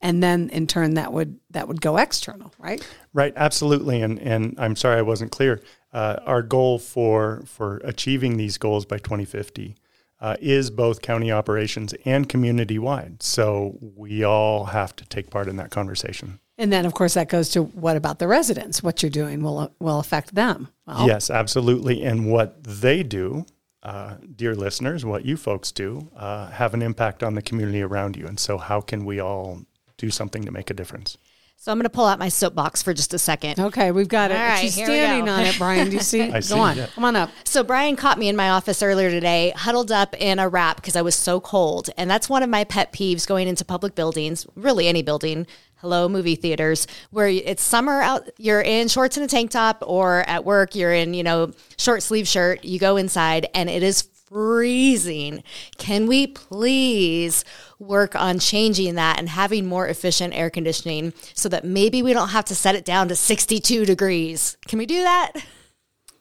And 0.02 0.22
then 0.22 0.50
in 0.50 0.66
turn 0.66 0.94
that 0.94 1.12
would 1.14 1.40
that 1.50 1.66
would 1.68 1.80
go 1.80 1.96
external, 1.96 2.52
right? 2.58 2.86
Right, 3.14 3.32
absolutely, 3.34 4.02
and 4.02 4.18
and 4.18 4.54
I'm 4.58 4.76
sorry 4.76 4.98
I 4.98 5.02
wasn't 5.02 5.32
clear. 5.32 5.62
Uh, 5.90 6.16
our 6.26 6.42
goal 6.42 6.78
for 6.78 7.42
for 7.46 7.78
achieving 7.78 8.36
these 8.36 8.58
goals 8.58 8.84
by 8.84 8.98
2050 8.98 9.74
uh, 10.20 10.36
is 10.40 10.70
both 10.70 11.02
county 11.02 11.30
operations 11.30 11.94
and 12.04 12.28
community 12.28 12.78
wide. 12.78 13.22
So 13.22 13.78
we 13.80 14.24
all 14.24 14.66
have 14.66 14.96
to 14.96 15.04
take 15.06 15.30
part 15.30 15.48
in 15.48 15.56
that 15.56 15.70
conversation. 15.70 16.40
And 16.58 16.72
then 16.72 16.86
of 16.86 16.94
course 16.94 17.14
that 17.14 17.28
goes 17.28 17.50
to 17.50 17.64
what 17.64 17.96
about 17.96 18.18
the 18.18 18.26
residents? 18.26 18.82
What 18.82 19.02
you're 19.02 19.10
doing 19.10 19.42
will 19.42 19.70
will 19.78 20.00
affect 20.00 20.34
them. 20.34 20.68
Well, 20.86 21.06
Yes, 21.06 21.30
absolutely, 21.30 22.02
and 22.02 22.30
what 22.30 22.62
they 22.64 23.02
do. 23.02 23.46
Uh, 23.82 24.16
dear 24.34 24.56
listeners, 24.56 25.04
what 25.04 25.24
you 25.24 25.36
folks 25.36 25.70
do 25.70 26.10
uh, 26.16 26.50
have 26.50 26.74
an 26.74 26.82
impact 26.82 27.22
on 27.22 27.34
the 27.34 27.42
community 27.42 27.82
around 27.82 28.16
you. 28.16 28.26
And 28.26 28.40
so, 28.40 28.58
how 28.58 28.80
can 28.80 29.04
we 29.04 29.20
all 29.20 29.60
do 29.96 30.10
something 30.10 30.44
to 30.44 30.50
make 30.50 30.70
a 30.70 30.74
difference? 30.74 31.16
So 31.58 31.72
I'm 31.72 31.78
going 31.78 31.84
to 31.84 31.90
pull 31.90 32.06
out 32.06 32.18
my 32.20 32.28
soapbox 32.28 32.82
for 32.82 32.94
just 32.94 33.12
a 33.12 33.18
second. 33.18 33.58
Okay, 33.58 33.90
we've 33.90 34.06
got 34.08 34.30
it. 34.30 34.34
All 34.36 34.40
right, 34.46 34.60
She's 34.60 34.74
standing 34.74 35.28
on 35.28 35.40
it, 35.40 35.56
Brian. 35.58 35.88
Do 35.88 35.94
you 35.96 36.00
see? 36.02 36.22
I 36.30 36.38
see, 36.40 36.54
Go 36.54 36.60
on. 36.60 36.76
yeah. 36.76 36.86
Come 36.94 37.04
on 37.04 37.16
up. 37.16 37.30
So 37.44 37.64
Brian 37.64 37.96
caught 37.96 38.18
me 38.18 38.28
in 38.28 38.36
my 38.36 38.50
office 38.50 38.82
earlier 38.82 39.10
today, 39.10 39.52
huddled 39.56 39.90
up 39.90 40.14
in 40.20 40.38
a 40.38 40.48
wrap 40.48 40.76
because 40.76 40.94
I 40.94 41.02
was 41.02 41.16
so 41.16 41.40
cold. 41.40 41.90
And 41.96 42.08
that's 42.08 42.28
one 42.28 42.42
of 42.44 42.50
my 42.50 42.62
pet 42.64 42.92
peeves 42.92 43.26
going 43.26 43.48
into 43.48 43.64
public 43.64 43.94
buildings, 43.96 44.46
really 44.54 44.86
any 44.86 45.02
building. 45.02 45.46
Hello, 45.80 46.08
movie 46.08 46.36
theaters, 46.36 46.86
where 47.10 47.28
it's 47.28 47.62
summer 47.62 48.00
out, 48.00 48.28
you're 48.38 48.62
in 48.62 48.88
shorts 48.88 49.16
and 49.16 49.24
a 49.24 49.28
tank 49.28 49.50
top, 49.50 49.82
or 49.86 50.20
at 50.20 50.44
work, 50.44 50.74
you're 50.74 50.92
in, 50.92 51.12
you 51.14 51.22
know, 51.22 51.52
short 51.78 52.02
sleeve 52.02 52.26
shirt. 52.28 52.64
You 52.64 52.78
go 52.78 52.96
inside 52.96 53.46
and 53.54 53.68
it 53.68 53.82
is 53.82 54.08
freezing. 54.26 55.42
Can 55.78 56.06
we 56.06 56.26
please 56.26 57.44
work 57.78 58.16
on 58.16 58.38
changing 58.38 58.96
that 58.96 59.18
and 59.18 59.28
having 59.28 59.66
more 59.66 59.86
efficient 59.86 60.34
air 60.34 60.50
conditioning 60.50 61.12
so 61.34 61.48
that 61.48 61.64
maybe 61.64 62.02
we 62.02 62.12
don't 62.12 62.30
have 62.30 62.44
to 62.46 62.54
set 62.54 62.74
it 62.74 62.84
down 62.84 63.08
to 63.08 63.16
62 63.16 63.84
degrees? 63.84 64.56
Can 64.66 64.78
we 64.78 64.86
do 64.86 65.02
that? 65.02 65.32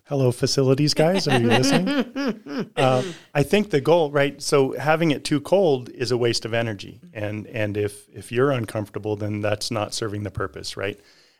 Hello, 0.07 0.31
facilities 0.31 0.93
guys. 0.93 1.27
Are 1.27 1.39
you 1.39 1.47
listening? 1.47 2.69
uh, 2.75 3.01
I 3.33 3.41
think 3.41 3.71
the 3.71 3.81
goal, 3.81 4.12
right? 4.12 4.39
So 4.39 4.77
having 4.77 5.09
it 5.09 5.25
too 5.25 5.41
cold 5.41 5.89
is 5.89 6.12
a 6.12 6.17
waste 6.17 6.45
of 6.45 6.53
energy, 6.53 7.01
and 7.12 7.47
and 7.47 7.75
if 7.75 8.07
if 8.13 8.31
you're 8.31 8.51
uncomfortable, 8.51 9.15
then 9.15 9.41
that's 9.41 9.71
not 9.71 9.95
serving 9.95 10.21
the 10.21 10.29
purpose, 10.29 10.77
right? 10.77 11.00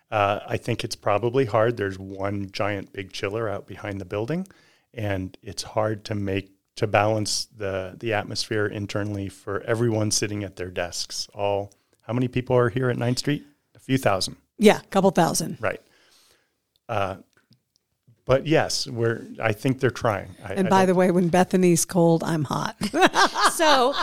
Uh, 0.10 0.40
I 0.48 0.58
think 0.58 0.84
it's 0.84 0.96
probably 0.96 1.46
hard. 1.46 1.78
There's 1.78 2.00
one 2.00 2.50
giant 2.52 2.92
big 2.92 3.12
chiller 3.12 3.48
out 3.48 3.68
behind 3.68 4.02
the 4.02 4.06
building, 4.06 4.48
and 4.96 5.38
it's 5.44 5.62
hard 5.62 6.04
to 6.06 6.16
make 6.16 6.55
to 6.76 6.88
balance 6.88 7.46
the 7.58 7.96
the 8.00 8.14
atmosphere 8.14 8.66
internally 8.66 9.30
for 9.30 9.62
everyone 9.62 10.12
sitting 10.12 10.44
at 10.44 10.56
their 10.56 10.70
desks. 10.70 11.28
All 11.34 11.72
how 12.08 12.14
many 12.14 12.28
people 12.28 12.56
are 12.56 12.70
here 12.70 12.90
at 12.90 12.98
9th 12.98 13.20
Street? 13.20 13.46
A 13.76 13.80
few 13.80 13.98
thousand. 13.98 14.36
Yeah, 14.58 14.80
a 14.80 14.88
couple 14.88 15.12
thousand. 15.12 15.58
Right. 15.60 15.82
Uh, 16.88 17.18
but 18.26 18.48
yes, 18.48 18.88
we're. 18.88 19.24
I 19.42 19.52
think 19.54 19.80
they're 19.80 19.92
trying. 19.92 20.34
I, 20.44 20.54
And 20.54 20.68
by 20.70 20.80
don't- 20.80 20.88
the 20.88 20.96
way, 20.96 21.12
when 21.12 21.28
Bethany's 21.30 21.86
cold, 21.86 22.24
I'm 22.24 22.44
hot. 22.46 22.76
So 23.56 23.94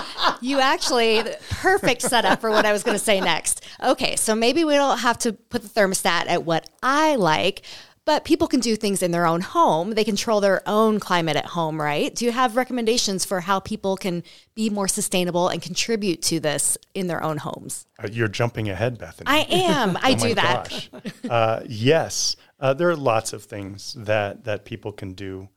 you 0.40 0.60
actually 0.60 1.22
perfect 1.50 2.00
setup 2.00 2.40
for 2.40 2.48
what 2.48 2.64
I 2.64 2.72
was 2.72 2.82
going 2.82 2.96
to 2.96 3.02
say 3.04 3.20
next. 3.20 3.62
Okay, 3.82 4.16
so 4.16 4.34
maybe 4.34 4.64
we 4.64 4.72
don't 4.76 4.96
have 5.00 5.18
to 5.18 5.34
put 5.34 5.60
the 5.62 5.68
thermostat 5.68 6.26
at 6.26 6.44
what 6.44 6.70
I 6.82 7.16
like, 7.16 7.60
but 8.04 8.24
people 8.24 8.48
can 8.48 8.58
do 8.60 8.74
things 8.74 9.02
in 9.02 9.12
their 9.12 9.26
own 9.26 9.40
home. 9.40 9.92
They 9.92 10.04
control 10.04 10.40
their 10.40 10.60
own 10.66 10.98
climate 10.98 11.36
at 11.36 11.46
home, 11.46 11.80
right? 11.80 12.12
Do 12.14 12.24
you 12.24 12.32
have 12.32 12.56
recommendations 12.56 13.24
for 13.24 13.40
how 13.40 13.60
people 13.60 13.96
can 13.96 14.24
be 14.54 14.70
more 14.70 14.88
sustainable 14.88 15.48
and 15.48 15.62
contribute 15.62 16.20
to 16.22 16.40
this 16.40 16.76
in 16.94 17.06
their 17.06 17.22
own 17.22 17.38
homes? 17.38 17.86
Uh, 18.02 18.08
you're 18.10 18.28
jumping 18.28 18.68
ahead, 18.68 18.98
Bethany. 18.98 19.28
I 19.30 19.46
am. 19.50 19.96
I 20.02 20.12
Oh 20.12 20.16
do 20.16 20.28
my 20.28 20.34
that. 20.34 20.88
uh, 21.30 21.60
yes, 21.68 22.34
uh, 22.58 22.74
there 22.74 22.90
are 22.90 22.96
lots 22.96 23.32
of 23.32 23.44
things 23.44 23.94
that 23.98 24.44
that 24.44 24.64
people 24.64 24.90
can 24.92 25.12
do, 25.14 25.48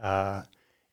uh, 0.00 0.42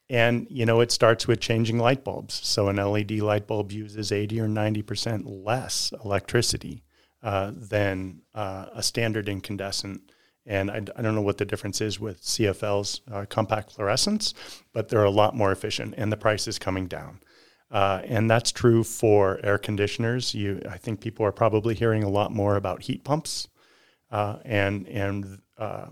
and 0.10 0.48
you 0.50 0.66
know 0.66 0.80
it 0.82 0.92
starts 0.92 1.28
with 1.28 1.40
changing 1.40 1.78
light 1.78 2.04
bulbs. 2.04 2.34
So 2.44 2.70
an 2.70 2.78
LED 2.78 3.12
light 3.20 3.46
bulb 3.46 3.72
uses 3.72 4.12
eighty 4.12 4.40
or 4.40 4.48
ninety 4.48 4.82
percent 4.82 5.26
less 5.28 5.94
electricity 6.04 6.84
uh, 7.22 7.52
than 7.56 8.22
uh, 8.34 8.68
a 8.74 8.82
standard 8.82 9.30
incandescent. 9.30 10.12
And 10.48 10.72
I, 10.72 10.78
I 10.96 11.02
don't 11.02 11.14
know 11.14 11.22
what 11.22 11.38
the 11.38 11.46
difference 11.46 11.82
is 11.82 12.00
with 12.00 12.22
CFL's 12.24 13.02
uh, 13.12 13.26
compact 13.30 13.76
fluorescents, 13.76 14.34
but 14.74 14.88
they're 14.88 15.04
a 15.04 15.10
lot 15.10 15.36
more 15.36 15.52
efficient, 15.52 15.94
and 15.98 16.12
the 16.12 16.18
price 16.18 16.48
is 16.48 16.58
coming 16.58 16.88
down. 16.88 17.20
Uh, 17.70 18.02
and 18.06 18.32
that's 18.32 18.52
true 18.52 18.84
for 18.84 19.40
air 19.44 19.58
conditioners. 19.58 20.34
You, 20.34 20.62
I 20.70 20.78
think 20.78 21.02
people 21.02 21.26
are 21.26 21.34
probably 21.34 21.76
hearing 21.76 22.04
a 22.04 22.10
lot 22.10 22.32
more 22.32 22.56
about 22.56 22.84
heat 22.84 23.04
pumps, 23.04 23.50
uh, 24.10 24.38
and 24.46 24.88
and 24.88 25.42
uh, 25.58 25.88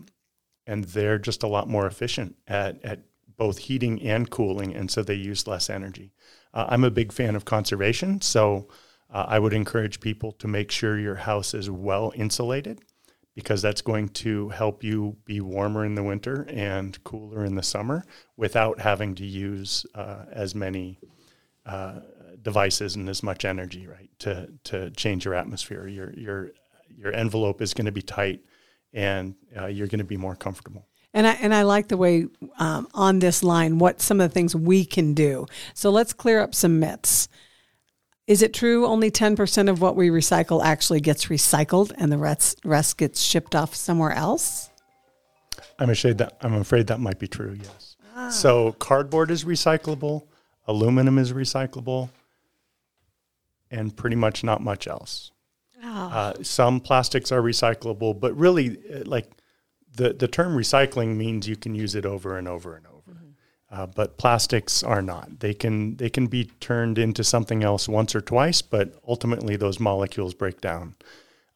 and 0.66 0.86
they're 0.86 1.20
just 1.20 1.44
a 1.44 1.48
lot 1.48 1.68
more 1.68 1.86
efficient 1.86 2.38
at 2.48 2.84
at 2.86 3.02
both 3.38 3.58
heating 3.58 4.02
and 4.02 4.30
cooling, 4.30 4.74
and 4.74 4.90
so 4.90 5.04
they 5.04 5.16
use 5.16 5.48
less 5.48 5.70
energy. 5.70 6.14
Uh, 6.54 6.66
I'm 6.70 6.86
a 6.86 6.92
big 6.92 7.12
fan 7.12 7.36
of 7.36 7.44
conservation, 7.44 8.22
so 8.22 8.70
uh, 9.14 9.26
I 9.28 9.40
would 9.40 9.52
encourage 9.52 10.00
people 10.00 10.32
to 10.34 10.48
make 10.48 10.72
sure 10.72 10.98
your 10.98 11.16
house 11.16 11.54
is 11.54 11.70
well 11.70 12.14
insulated 12.16 12.80
because 13.36 13.62
that's 13.62 13.82
going 13.82 14.08
to 14.10 14.50
help 14.50 14.84
you 14.84 15.18
be 15.26 15.42
warmer 15.42 15.86
in 15.86 15.96
the 15.96 16.04
winter 16.04 16.48
and 16.50 17.04
cooler 17.04 17.44
in 17.44 17.56
the 17.56 17.64
summer 17.64 18.04
without 18.38 18.80
having 18.80 19.14
to 19.16 19.26
use 19.26 19.86
uh, 19.94 20.26
as 20.32 20.56
many 20.56 20.98
uh, 21.66 22.00
devices 22.42 22.96
and 22.96 23.10
as 23.10 23.22
much 23.22 23.44
energy, 23.44 23.88
right? 23.88 24.10
To 24.20 24.48
to 24.66 24.90
change 24.92 25.26
your 25.26 25.34
atmosphere, 25.34 25.88
your 25.88 26.14
your 26.14 26.52
your 26.98 27.14
envelope 27.14 27.62
is 27.62 27.74
going 27.74 27.86
to 27.86 27.92
be 27.92 28.02
tight, 28.02 28.42
and 28.94 29.36
uh, 29.60 29.66
you're 29.66 29.88
going 29.88 30.00
to 30.00 30.06
be 30.06 30.18
more 30.18 30.36
comfortable. 30.36 30.88
And 31.14 31.28
I 31.28 31.32
and 31.34 31.54
I 31.54 31.64
like 31.64 31.90
the 31.90 31.98
way 31.98 32.28
um, 32.60 32.88
on 32.94 33.20
this 33.20 33.44
line 33.44 33.80
what 33.80 34.02
some 34.02 34.22
of 34.22 34.30
the 34.30 34.34
things 34.34 34.56
we 34.56 34.86
can 34.86 35.14
do. 35.14 35.46
So 35.74 35.90
let's 35.90 36.14
clear 36.14 36.40
up 36.40 36.56
some 36.56 36.80
myths. 36.80 37.28
Is 38.28 38.42
it 38.42 38.54
true 38.54 38.86
only 38.88 39.12
ten 39.12 39.36
percent 39.36 39.70
of 39.70 39.82
what 39.82 39.96
we 39.96 40.10
recycle 40.10 40.64
actually 40.64 41.00
gets 41.00 41.26
recycled, 41.28 41.92
and 41.98 42.12
the 42.12 42.18
rest 42.18 42.60
rest 42.66 42.98
gets 42.98 43.22
shipped 43.22 43.54
off 43.54 43.76
somewhere 43.76 44.12
else? 44.14 44.70
I'm 45.78 45.90
afraid 45.90 46.18
that 46.18 46.38
I'm 46.42 46.56
afraid 46.56 46.88
that 46.88 47.00
might 47.00 47.20
be 47.20 47.28
true. 47.28 47.58
Yes. 47.62 47.96
So 48.30 48.72
cardboard 48.74 49.30
is 49.30 49.44
recyclable, 49.44 50.24
aluminum 50.68 51.20
is 51.20 51.34
recyclable, 51.34 52.10
and 53.70 53.96
pretty 53.96 54.16
much 54.16 54.44
not 54.44 54.62
much 54.62 54.88
else. 54.88 55.32
Uh, 55.84 56.34
some 56.42 56.80
plastics 56.80 57.32
are 57.32 57.42
recyclable, 57.42 58.20
but 58.20 58.36
really, 58.36 58.78
uh, 58.92 59.04
like 59.06 59.30
the 59.96 60.14
the 60.14 60.28
term 60.28 60.58
recycling 60.58 61.16
means 61.16 61.48
you 61.48 61.56
can 61.56 61.76
use 61.76 61.94
it 61.94 62.06
over 62.06 62.38
and 62.38 62.48
over 62.48 62.76
and 62.76 62.88
over. 62.88 62.95
Uh, 63.72 63.86
but 63.88 64.18
plastics 64.18 64.84
are 64.84 65.02
not. 65.02 65.40
They 65.40 65.54
can 65.54 65.98
they 65.98 66.10
can 66.10 66.28
be 66.28 66.46
turned 66.60 66.98
into 66.98 67.24
something 67.24 67.64
else 67.64 67.88
once 67.90 68.14
or 68.16 68.22
twice, 68.22 68.62
but 68.62 68.94
ultimately 69.08 69.56
those 69.56 69.80
molecules 69.80 70.34
break 70.34 70.62
down. 70.62 70.96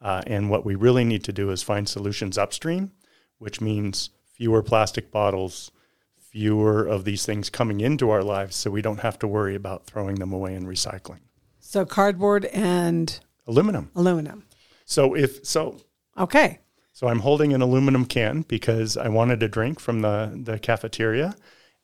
Uh, 0.01 0.21
and 0.25 0.49
what 0.49 0.65
we 0.65 0.75
really 0.75 1.03
need 1.03 1.23
to 1.25 1.33
do 1.33 1.51
is 1.51 1.61
find 1.61 1.87
solutions 1.87 2.37
upstream, 2.37 2.91
which 3.37 3.61
means 3.61 4.09
fewer 4.33 4.63
plastic 4.63 5.11
bottles, 5.11 5.71
fewer 6.17 6.85
of 6.85 7.03
these 7.05 7.25
things 7.25 7.49
coming 7.49 7.79
into 7.81 8.09
our 8.09 8.23
lives, 8.23 8.55
so 8.55 8.71
we 8.71 8.81
don't 8.81 9.01
have 9.01 9.19
to 9.19 9.27
worry 9.27 9.55
about 9.55 9.85
throwing 9.85 10.15
them 10.15 10.31
away 10.33 10.55
and 10.55 10.65
recycling. 10.67 11.19
So 11.59 11.85
cardboard 11.85 12.45
and 12.45 13.19
Aluminum. 13.47 13.91
aluminum. 13.95 14.45
So 14.85 15.15
if 15.15 15.45
so, 15.45 15.81
Okay. 16.17 16.59
So 16.91 17.07
I'm 17.07 17.19
holding 17.19 17.53
an 17.53 17.61
aluminum 17.61 18.03
can 18.05 18.41
because 18.41 18.97
I 18.97 19.07
wanted 19.07 19.41
a 19.41 19.47
drink 19.47 19.79
from 19.79 20.01
the, 20.01 20.37
the 20.43 20.59
cafeteria. 20.59 21.35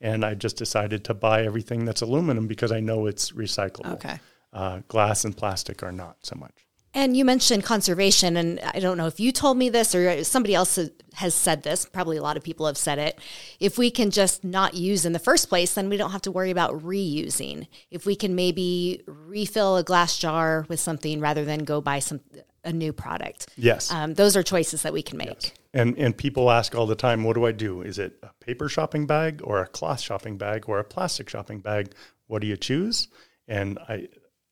And 0.02 0.25
I 0.25 0.34
just 0.34 0.58
decided 0.58 1.04
to 1.06 1.14
buy 1.14 1.44
everything 1.44 1.86
that's 1.86 2.02
aluminum 2.02 2.48
because 2.48 2.72
I 2.72 2.80
know 2.80 3.08
it's 3.08 3.32
recyclable. 3.32 3.94
Okay. 3.94 4.20
Uh, 4.54 4.82
glass 4.88 5.25
and 5.25 5.36
plastic 5.36 5.84
are 5.84 5.92
not 5.92 6.18
so 6.24 6.36
much. 6.36 6.66
And 6.96 7.18
you 7.18 7.25
mentioned 7.25 7.66
conservation, 7.66 8.38
and 8.38 8.58
I 8.62 8.80
don't 8.80 8.98
know 8.98 9.06
if 9.06 9.20
you 9.20 9.34
told 9.34 9.58
me 9.58 9.68
this 9.68 9.94
or 9.94 10.24
somebody 10.24 10.56
else 10.56 10.80
has 11.16 11.36
said 11.36 11.64
this. 11.64 11.86
Probably 11.86 12.16
a 12.16 12.22
lot 12.22 12.38
of 12.38 12.44
people 12.44 12.68
have 12.68 12.78
said 12.78 13.00
it. 13.00 13.20
If 13.60 13.78
we 13.78 13.92
can 13.92 14.12
just 14.12 14.46
not 14.46 14.75
use 14.75 15.06
in 15.06 15.12
the 15.12 15.20
first 15.20 15.50
place, 15.50 15.74
then 15.74 15.90
we 15.90 15.98
don't 15.98 16.12
have 16.12 16.22
to 16.22 16.32
worry 16.32 16.52
about 16.52 16.82
reusing. 16.84 17.68
If 17.92 18.06
we 18.06 18.16
can 18.16 18.34
maybe 18.34 19.04
refill 19.08 19.75
a 19.75 19.84
glass 19.84 20.18
jar 20.18 20.66
with 20.70 20.80
something 20.80 21.20
rather 21.20 21.44
than 21.44 21.66
go 21.66 21.82
buy 21.82 22.00
some 22.00 22.22
a 22.65 22.74
new 22.74 22.91
product. 22.91 23.48
Yes. 23.55 23.91
Um, 23.91 24.13
those 24.15 24.36
are 24.36 24.43
choices 24.43 24.81
that 24.81 24.93
we 24.93 25.01
can 25.01 25.17
make. 25.17 25.53
And, 25.74 25.98
and 25.98 26.17
people 26.17 26.50
ask 26.50 26.75
all 26.75 26.88
the 26.88 26.95
time, 26.95 27.24
what 27.24 27.34
do 27.34 27.45
I 27.45 27.51
do? 27.51 27.81
Is 27.81 28.00
it 28.00 28.17
a 28.24 28.29
paper 28.43 28.69
shopping 28.69 29.05
bag 29.05 29.41
or 29.43 29.62
a 29.62 29.67
cloth 29.67 30.01
shopping 30.01 30.38
bag 30.38 30.65
or 30.67 30.79
a 30.79 30.84
plastic 30.84 31.29
shopping 31.29 31.60
bag? 31.60 31.93
What 32.27 32.41
do 32.41 32.48
you 32.48 32.57
choose? 32.57 33.07
And 33.48 33.77
I, 33.79 34.07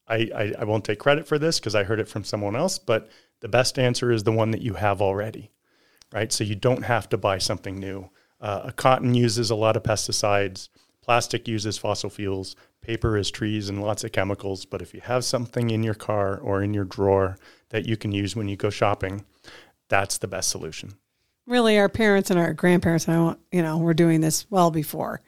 I, 0.07 0.29
I, 0.35 0.53
I 0.59 0.63
won't 0.65 0.85
take 0.85 0.99
credit 0.99 1.27
for 1.27 1.39
this 1.39 1.59
because 1.59 1.75
I 1.75 1.83
heard 1.83 1.99
it 1.99 2.07
from 2.07 2.23
someone 2.23 2.55
else, 2.55 2.77
but 2.77 3.09
the 3.39 3.47
best 3.47 3.79
answer 3.79 4.11
is 4.11 4.23
the 4.23 4.31
one 4.31 4.51
that 4.51 4.61
you 4.61 4.75
have 4.75 5.01
already, 5.01 5.51
right? 6.13 6.31
So 6.31 6.43
you 6.43 6.55
don't 6.55 6.83
have 6.83 7.09
to 7.09 7.17
buy 7.17 7.37
something 7.37 7.79
new. 7.79 8.09
Uh, 8.39 8.61
a 8.65 8.71
cotton 8.73 9.15
uses 9.15 9.49
a 9.49 9.55
lot 9.55 9.77
of 9.77 9.83
pesticides. 9.83 10.69
Plastic 11.01 11.47
uses 11.47 11.77
fossil 11.77 12.09
fuels. 12.09 12.55
Paper 12.81 13.17
is 13.17 13.31
trees 13.31 13.69
and 13.69 13.81
lots 13.81 14.03
of 14.03 14.11
chemicals. 14.11 14.65
But 14.65 14.81
if 14.81 14.93
you 14.93 15.01
have 15.01 15.23
something 15.25 15.69
in 15.69 15.83
your 15.83 15.93
car 15.93 16.37
or 16.37 16.61
in 16.61 16.73
your 16.73 16.85
drawer 16.85 17.37
that 17.73 17.87
you 17.87 17.97
can 17.97 18.11
use 18.11 18.35
when 18.35 18.47
you 18.47 18.55
go 18.55 18.69
shopping, 18.69 19.25
that's 19.89 20.19
the 20.19 20.27
best 20.27 20.51
solution. 20.51 20.93
Really, 21.47 21.77
our 21.79 21.89
parents 21.89 22.29
and 22.29 22.39
our 22.39 22.53
grandparents, 22.53 23.07
and 23.07 23.17
I, 23.17 23.19
want- 23.19 23.39
you 23.51 23.63
know, 23.63 23.79
were 23.79 23.95
doing 23.95 24.21
this 24.21 24.49
well 24.51 24.69
before. 24.69 25.21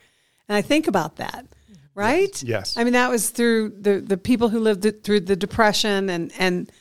And 0.47 0.55
I 0.55 0.61
think 0.61 0.87
about 0.87 1.15
that, 1.15 1.47
right? 1.95 2.41
Yes. 2.43 2.77
I 2.77 2.83
mean, 2.83 2.93
that 2.93 3.09
was 3.09 3.31
through 3.31 3.73
the, 3.81 3.99
the 3.99 4.15
people 4.15 4.49
who 4.49 4.59
lived 4.59 5.03
through 5.03 5.21
the 5.21 5.35
depression, 5.35 6.07
and 6.07 6.31
and 6.37 6.71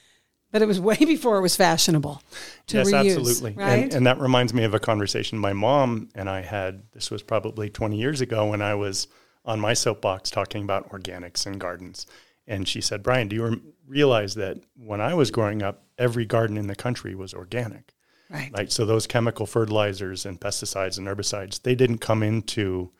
but 0.52 0.60
it 0.60 0.68
was 0.68 0.78
way 0.92 0.96
before 0.96 1.38
it 1.38 1.40
was 1.40 1.56
fashionable 1.56 2.22
to 2.66 2.76
yes, 2.76 2.90
reuse, 2.90 3.16
absolutely. 3.16 3.52
right? 3.54 3.84
And, 3.84 3.94
and 3.94 4.06
that 4.06 4.20
reminds 4.20 4.52
me 4.52 4.64
of 4.64 4.74
a 4.74 4.78
conversation 4.78 5.38
my 5.38 5.54
mom 5.54 6.10
and 6.14 6.28
I 6.28 6.42
had. 6.42 6.82
This 6.92 7.10
was 7.10 7.22
probably 7.22 7.70
20 7.70 7.96
years 7.96 8.20
ago 8.20 8.50
when 8.50 8.60
I 8.60 8.74
was 8.74 9.08
on 9.46 9.60
my 9.60 9.72
soapbox 9.72 10.30
talking 10.30 10.62
about 10.62 10.90
organics 10.90 11.46
and 11.46 11.58
gardens. 11.58 12.06
And 12.46 12.68
she 12.68 12.80
said, 12.80 13.02
Brian, 13.02 13.28
do 13.28 13.36
you 13.36 13.74
realize 13.86 14.34
that 14.34 14.58
when 14.76 15.00
I 15.00 15.14
was 15.14 15.30
growing 15.30 15.62
up, 15.62 15.84
every 15.98 16.26
garden 16.26 16.56
in 16.56 16.66
the 16.66 16.74
country 16.74 17.14
was 17.14 17.32
organic? 17.32 17.94
Right. 18.30 18.50
Right. 18.54 18.72
So 18.72 18.84
those 18.84 19.06
chemical 19.06 19.46
fertilizers 19.46 20.26
and 20.26 20.40
pesticides 20.40 20.98
and 20.98 21.06
herbicides, 21.06 21.62
they 21.62 21.74
didn't 21.74 21.98
come 21.98 22.22
into 22.22 22.90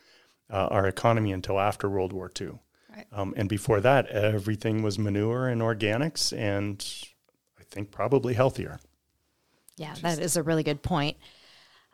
uh, 0.50 0.68
our 0.70 0.86
economy 0.86 1.32
until 1.32 1.58
after 1.58 1.88
World 1.88 2.12
War 2.12 2.30
II. 2.38 2.58
Right. 2.94 3.06
Um, 3.12 3.34
and 3.36 3.48
before 3.48 3.80
that, 3.80 4.06
everything 4.08 4.82
was 4.82 4.98
manure 4.98 5.48
and 5.48 5.60
organics, 5.60 6.36
and 6.36 6.84
I 7.58 7.64
think 7.64 7.90
probably 7.90 8.34
healthier. 8.34 8.78
Yeah, 9.76 9.94
that 10.02 10.20
is 10.20 10.36
a 10.36 10.42
really 10.42 10.62
good 10.62 10.82
point. 10.82 11.16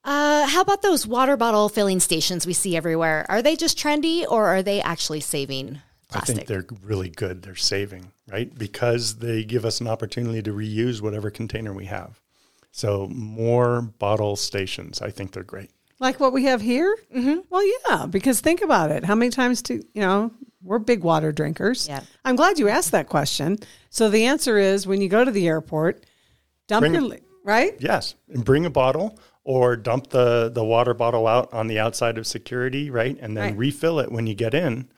Uh, 0.04 0.47
how 0.47 0.61
about 0.61 0.83
those 0.83 1.07
water 1.07 1.37
bottle 1.37 1.69
filling 1.69 2.00
stations 2.00 2.47
we 2.47 2.52
see 2.52 2.76
everywhere? 2.76 3.25
Are 3.28 3.42
they 3.42 3.57
just 3.57 3.78
trendy 3.78 4.26
or 4.28 4.47
are 4.47 4.62
they 4.62 4.80
actually 4.83 5.21
saving 5.21 5.80
plastic? 6.11 6.35
I 6.35 6.37
think 6.37 6.49
they're 6.49 6.67
really 6.83 7.09
good. 7.09 7.43
They're 7.43 7.57
saving, 7.57 8.12
right? 8.31 8.52
Because 8.57 9.17
they 9.17 9.45
give 9.45 9.64
us 9.64 9.81
an 9.81 9.88
opportunity 9.88 10.43
to 10.43 10.52
reuse 10.52 11.00
whatever 11.00 11.31
container 11.31 11.73
we 11.73 11.87
have. 11.87 12.21
So 12.73 13.09
more 13.09 13.83
bottle 13.83 14.37
stations, 14.37 15.02
I 15.02 15.11
think 15.11 15.33
they're 15.33 15.43
great. 15.43 15.71
Like 15.99 16.21
what 16.21 16.33
we 16.33 16.45
have 16.45 16.61
here? 16.62 16.97
Mm-hmm. 17.14 17.40
Well, 17.50 17.62
yeah, 17.88 18.07
because 18.07 18.40
think 18.40 18.62
about 18.62 18.90
it. 18.90 19.05
How 19.05 19.14
many 19.14 19.31
times 19.31 19.61
do, 19.61 19.83
you 19.93 20.00
know, 20.00 20.31
we're 20.62 20.79
big 20.79 21.02
water 21.02 21.33
drinkers. 21.33 21.88
Yeah. 21.88 22.00
I'm 22.25 22.37
glad 22.37 22.59
you 22.59 22.69
asked 22.69 22.93
that 22.93 23.09
question. 23.09 23.59
So 23.90 24.09
the 24.11 24.26
answer 24.26 24.59
is 24.59 24.87
when 24.87 25.00
you 25.00 25.09
go 25.09 25.25
to 25.25 25.31
the 25.31 25.49
airport, 25.49 26.05
dump 26.69 26.83
Bring 26.83 26.95
your, 26.95 27.19
right? 27.45 27.75
Yes, 27.79 28.14
and 28.29 28.45
bring 28.45 28.67
a 28.67 28.71
bottle 28.71 29.19
or 29.45 29.75
dump 29.76 30.11
the 30.11 30.50
the 30.52 30.64
water 30.64 30.95
bottle 30.95 31.26
out 31.26 31.52
on 31.52 31.67
the 31.67 31.79
outside 31.79 32.19
of 32.19 32.26
security, 32.26 32.90
right? 32.90 33.17
And 33.21 33.37
then 33.37 33.45
Right. 33.50 33.57
refill 33.57 33.99
it 34.00 34.12
when 34.12 34.26
you 34.26 34.35
get 34.35 34.55
in 34.55 34.88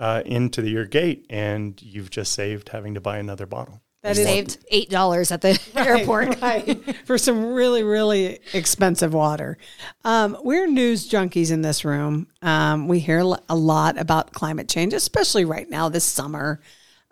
uh, 0.00 0.22
into 0.24 0.62
the, 0.62 0.70
your 0.70 0.86
gate, 0.86 1.26
and 1.30 1.80
you've 1.80 2.10
just 2.10 2.32
saved 2.32 2.70
having 2.70 2.94
to 2.94 3.00
buy 3.00 3.18
another 3.18 3.46
bottle. 3.46 3.82
That 4.02 4.16
is 4.16 4.24
saved 4.24 4.64
eight 4.70 4.88
dollars 4.88 5.30
at 5.30 5.42
the 5.42 5.60
airport. 5.76 6.40
right, 6.40 6.96
for 7.06 7.18
some 7.18 7.52
really, 7.52 7.82
really 7.82 8.40
expensive 8.54 9.12
water. 9.12 9.58
Um, 10.02 10.38
we're 10.42 10.66
news 10.66 11.08
junkies 11.08 11.52
in 11.52 11.60
this 11.60 11.84
room. 11.84 12.28
Um, 12.40 12.88
we 12.88 12.98
hear 12.98 13.18
a 13.20 13.54
lot 13.54 13.98
about 13.98 14.32
climate 14.32 14.70
change, 14.70 14.94
especially 14.94 15.44
right 15.44 15.68
now 15.68 15.90
this 15.90 16.04
summer 16.04 16.62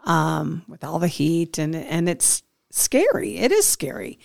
um, 0.04 0.62
with 0.66 0.82
all 0.82 0.98
the 0.98 1.08
heat, 1.08 1.58
and 1.58 1.76
and 1.76 2.08
it's 2.08 2.42
scary. 2.70 3.36
It 3.36 3.52
is 3.52 3.66
scary. 3.66 4.18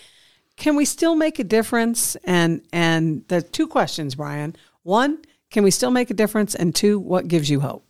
Can 0.55 0.77
we 0.77 0.85
still 0.85 1.15
make 1.15 1.39
a 1.39 1.43
difference? 1.43 2.15
And 2.23 2.65
and 2.71 3.27
the 3.27 3.41
two 3.41 3.67
questions, 3.67 4.15
Brian. 4.15 4.55
One, 4.83 5.19
can 5.51 5.65
we 5.65 5.71
still 5.71 5.91
make 5.91 6.09
a 6.09 6.13
difference? 6.13 6.55
And 6.55 6.73
two, 6.73 6.97
what 6.97 7.27
gives 7.27 7.49
you 7.49 7.59
hope? 7.59 7.85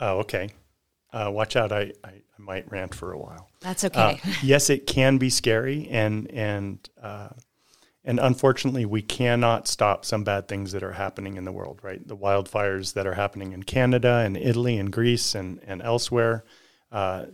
Oh, 0.00 0.18
okay. 0.18 0.50
Uh, 1.12 1.30
watch 1.32 1.56
out! 1.56 1.72
I, 1.72 1.92
I 2.04 2.08
I 2.08 2.38
might 2.38 2.70
rant 2.70 2.94
for 2.94 3.12
a 3.12 3.18
while. 3.18 3.48
That's 3.60 3.82
Uh, 3.84 3.88
okay. 3.88 4.20
yes, 4.42 4.70
it 4.70 4.86
can 4.86 5.18
be 5.18 5.30
scary, 5.30 5.88
and 5.88 6.30
and 6.30 6.88
uh, 7.02 7.30
and 8.04 8.20
unfortunately, 8.20 8.84
we 8.84 9.02
cannot 9.02 9.66
stop 9.66 10.04
some 10.04 10.22
bad 10.22 10.48
things 10.48 10.72
that 10.72 10.82
are 10.82 10.92
happening 10.92 11.36
in 11.36 11.44
the 11.44 11.52
world. 11.52 11.80
Right, 11.82 12.06
the 12.06 12.16
wildfires 12.16 12.92
that 12.92 13.06
are 13.06 13.14
happening 13.14 13.52
in 13.52 13.62
Canada 13.62 14.22
and 14.24 14.36
Italy 14.36 14.76
and 14.78 14.92
Greece 14.92 15.34
and 15.34 15.60
and 15.66 15.82
elsewhere. 15.82 16.44
Uh, 16.92 17.26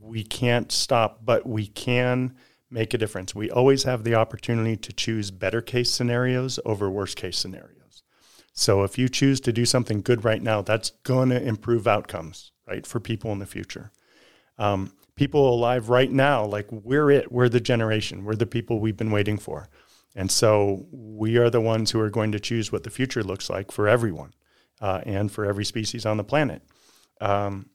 we 0.00 0.22
can't 0.22 0.70
stop, 0.70 1.20
but 1.24 1.46
we 1.46 1.66
can 1.66 2.36
make 2.70 2.92
a 2.92 2.98
difference. 2.98 3.34
We 3.34 3.50
always 3.50 3.84
have 3.84 4.04
the 4.04 4.14
opportunity 4.14 4.76
to 4.76 4.92
choose 4.92 5.30
better 5.30 5.62
case 5.62 5.90
scenarios 5.90 6.60
over 6.66 6.90
worst 6.90 7.16
case 7.16 7.38
scenarios. 7.38 7.77
So 8.58 8.82
if 8.82 8.98
you 8.98 9.08
choose 9.08 9.40
to 9.42 9.52
do 9.52 9.64
something 9.64 10.00
good 10.00 10.24
right 10.24 10.42
now, 10.42 10.62
that's 10.62 10.90
going 11.04 11.28
to 11.30 11.42
improve 11.42 11.86
outcomes, 11.86 12.52
right, 12.66 12.86
for 12.86 13.00
people 13.00 13.32
in 13.32 13.38
the 13.38 13.46
future 13.46 13.92
um, 14.58 14.92
people 15.14 15.52
alive 15.52 15.88
right 15.88 16.10
now, 16.10 16.44
like 16.44 16.66
we're 16.70 17.10
it, 17.10 17.32
we're 17.32 17.48
the 17.48 17.60
generation, 17.60 18.24
we're 18.24 18.34
the 18.34 18.46
people 18.46 18.80
we've 18.80 18.96
been 18.96 19.10
waiting 19.10 19.38
for. 19.38 19.68
And 20.14 20.30
so 20.30 20.86
we 20.90 21.36
are 21.36 21.50
the 21.50 21.60
ones 21.60 21.90
who 21.90 22.00
are 22.00 22.10
going 22.10 22.32
to 22.32 22.40
choose 22.40 22.72
what 22.72 22.82
the 22.82 22.90
future 22.90 23.22
looks 23.22 23.48
like 23.48 23.70
for 23.70 23.88
everyone 23.88 24.32
uh, 24.80 25.00
and 25.06 25.30
for 25.30 25.44
every 25.44 25.64
species 25.64 26.04
on 26.04 26.16
the 26.16 26.24
planet. 26.24 26.62
Um, 27.20 27.70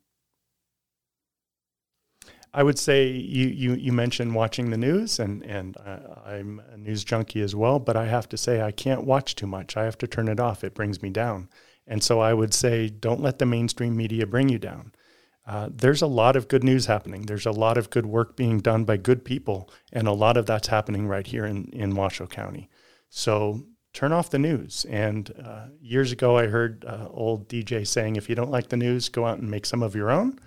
I 2.54 2.62
would 2.62 2.78
say 2.78 3.08
you, 3.08 3.48
you, 3.48 3.74
you 3.74 3.92
mentioned 3.92 4.36
watching 4.36 4.70
the 4.70 4.78
news, 4.78 5.20
and, 5.20 5.44
and 5.44 5.76
uh, 5.78 6.00
I'm 6.24 6.62
a 6.72 6.78
news 6.78 7.04
junkie 7.04 7.42
as 7.42 7.56
well, 7.56 7.80
but 7.80 7.98
I 7.98 8.06
have 8.06 8.30
to 8.30 8.38
say 8.38 8.62
I 8.62 8.72
can't 8.72 9.06
watch 9.06 9.36
too 9.36 9.48
much. 9.48 9.76
I 9.76 9.86
have 9.86 9.98
to 10.00 10.08
turn 10.08 10.28
it 10.28 10.40
off. 10.40 10.64
It 10.64 10.76
brings 10.76 11.02
me 11.02 11.10
down. 11.10 11.50
And 11.88 12.04
so 12.04 12.20
I 12.20 12.34
would 12.34 12.54
say 12.54 12.90
don't 12.90 13.22
let 13.22 13.40
the 13.40 13.46
mainstream 13.46 13.98
media 13.98 14.28
bring 14.28 14.50
you 14.50 14.60
down. 14.60 14.94
Uh, 15.46 15.70
there's 15.74 16.02
a 16.02 16.08
lot 16.08 16.36
of 16.36 16.48
good 16.48 16.64
news 16.64 16.86
happening. 16.86 17.24
There's 17.24 17.46
a 17.46 17.52
lot 17.52 17.78
of 17.78 17.90
good 17.90 18.06
work 18.06 18.38
being 18.38 18.60
done 18.60 18.86
by 18.86 18.98
good 18.98 19.26
people, 19.26 19.70
and 19.92 20.08
a 20.08 20.14
lot 20.14 20.38
of 20.38 20.46
that's 20.46 20.68
happening 20.68 21.08
right 21.08 21.28
here 21.28 21.46
in, 21.46 21.66
in 21.74 21.96
Washoe 21.96 22.28
County. 22.28 22.70
So 23.10 23.66
turn 23.94 24.12
off 24.12 24.30
the 24.30 24.40
news. 24.40 24.86
And 24.90 25.32
uh, 25.44 25.68
years 25.82 26.12
ago, 26.12 26.38
I 26.38 26.48
heard 26.48 26.86
uh, 26.86 27.08
old 27.10 27.50
DJ 27.50 27.86
saying, 27.86 28.16
if 28.16 28.30
you 28.30 28.36
don't 28.36 28.52
like 28.52 28.70
the 28.70 28.78
news, 28.78 29.10
go 29.10 29.26
out 29.26 29.40
and 29.40 29.50
make 29.50 29.66
some 29.66 29.84
of 29.84 29.96
your 29.96 30.12
own. 30.12 30.40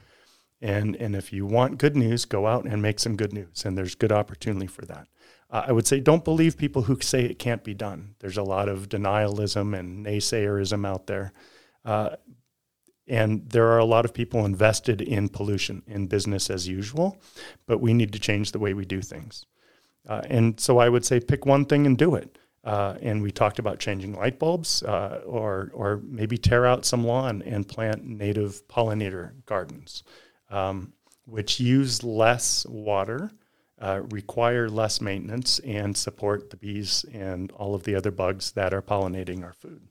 And, 0.61 0.97
and 0.97 1.15
if 1.15 1.33
you 1.33 1.45
want 1.45 1.79
good 1.79 1.97
news, 1.97 2.25
go 2.25 2.47
out 2.47 2.65
and 2.65 2.81
make 2.81 2.99
some 2.99 3.17
good 3.17 3.33
news. 3.33 3.65
And 3.65 3.77
there's 3.77 3.95
good 3.95 4.13
opportunity 4.13 4.67
for 4.67 4.85
that. 4.87 5.07
Uh, 5.51 5.65
I 5.69 5.73
would 5.73 5.87
say 5.87 6.01
don't 6.01 6.25
believe 6.25 6.57
people 6.57 6.83
who 6.83 6.99
say 7.01 7.25
it 7.25 7.39
can't 7.39 7.63
be 7.63 7.75
done. 7.75 8.15
There's 8.21 8.39
a 8.39 8.43
lot 8.43 8.69
of 8.69 8.89
denialism 8.89 9.79
and 9.79 10.05
naysayerism 10.05 10.87
out 10.87 11.07
there. 11.07 11.33
Uh, 11.85 12.17
and 13.09 13.49
there 13.51 13.69
are 13.69 13.79
a 13.79 13.85
lot 13.85 14.05
of 14.05 14.13
people 14.13 14.45
invested 14.45 15.01
in 15.01 15.29
pollution 15.29 15.83
in 15.87 16.09
business 16.09 16.51
as 16.51 16.67
usual, 16.67 17.21
but 17.67 17.81
we 17.81 17.95
need 17.95 18.13
to 18.13 18.19
change 18.19 18.51
the 18.51 18.59
way 18.59 18.75
we 18.75 18.85
do 18.85 19.01
things. 19.01 19.45
Uh, 20.09 20.23
and 20.29 20.59
so 20.59 20.79
I 20.79 20.89
would 20.89 21.05
say 21.05 21.21
pick 21.21 21.47
one 21.47 21.65
thing 21.65 21.87
and 21.87 21.97
do 21.97 22.15
it. 22.15 22.39
Uh, 22.65 22.97
and 23.01 23.23
we 23.23 23.31
talked 23.31 23.61
about 23.61 23.79
changing 23.79 24.13
light 24.13 24.41
bulbs, 24.41 24.83
uh, 24.83 25.21
or 25.25 25.71
or 25.73 26.01
maybe 26.05 26.37
tear 26.37 26.67
out 26.67 26.85
some 26.85 27.07
lawn 27.07 27.41
and 27.43 27.69
plant 27.69 28.05
native 28.05 28.67
pollinator 28.67 29.31
gardens, 29.47 30.03
um, 30.51 30.93
which 31.25 31.61
use 31.61 32.03
less 32.05 32.67
water, 32.67 33.31
uh, 33.81 34.01
require 34.11 34.69
less 34.69 35.01
maintenance, 35.01 35.59
and 35.61 35.97
support 35.97 36.51
the 36.51 36.57
bees 36.57 37.05
and 37.13 37.51
all 37.53 37.75
of 37.75 37.83
the 37.85 37.95
other 37.95 38.11
bugs 38.11 38.53
that 38.53 38.73
are 38.73 38.83
pollinating 38.83 39.43
our 39.45 39.53
food. 39.53 39.89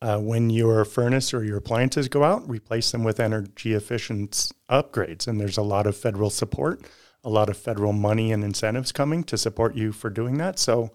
Uh, 0.00 0.18
when 0.18 0.50
your 0.50 0.84
furnace 0.84 1.32
or 1.32 1.44
your 1.44 1.58
appliances 1.58 2.08
go 2.08 2.24
out, 2.24 2.48
replace 2.48 2.90
them 2.90 3.04
with 3.04 3.20
energy 3.20 3.74
efficient 3.74 4.50
upgrades. 4.68 5.28
And 5.28 5.40
there's 5.40 5.58
a 5.58 5.62
lot 5.62 5.86
of 5.86 5.96
federal 5.96 6.30
support, 6.30 6.82
a 7.22 7.30
lot 7.30 7.48
of 7.48 7.56
federal 7.56 7.92
money 7.92 8.32
and 8.32 8.42
incentives 8.42 8.90
coming 8.92 9.22
to 9.24 9.38
support 9.38 9.76
you 9.76 9.92
for 9.92 10.10
doing 10.10 10.38
that. 10.38 10.58
So, 10.58 10.92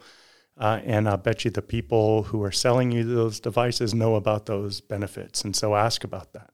uh, 0.57 0.81
and 0.83 1.07
I 1.07 1.15
bet 1.15 1.45
you 1.45 1.51
the 1.51 1.61
people 1.61 2.23
who 2.23 2.43
are 2.43 2.51
selling 2.51 2.91
you 2.91 3.03
those 3.03 3.39
devices 3.39 3.93
know 3.93 4.15
about 4.15 4.47
those 4.47 4.81
benefits. 4.81 5.43
And 5.43 5.55
so 5.55 5.75
ask 5.75 6.03
about 6.03 6.33
that. 6.33 6.49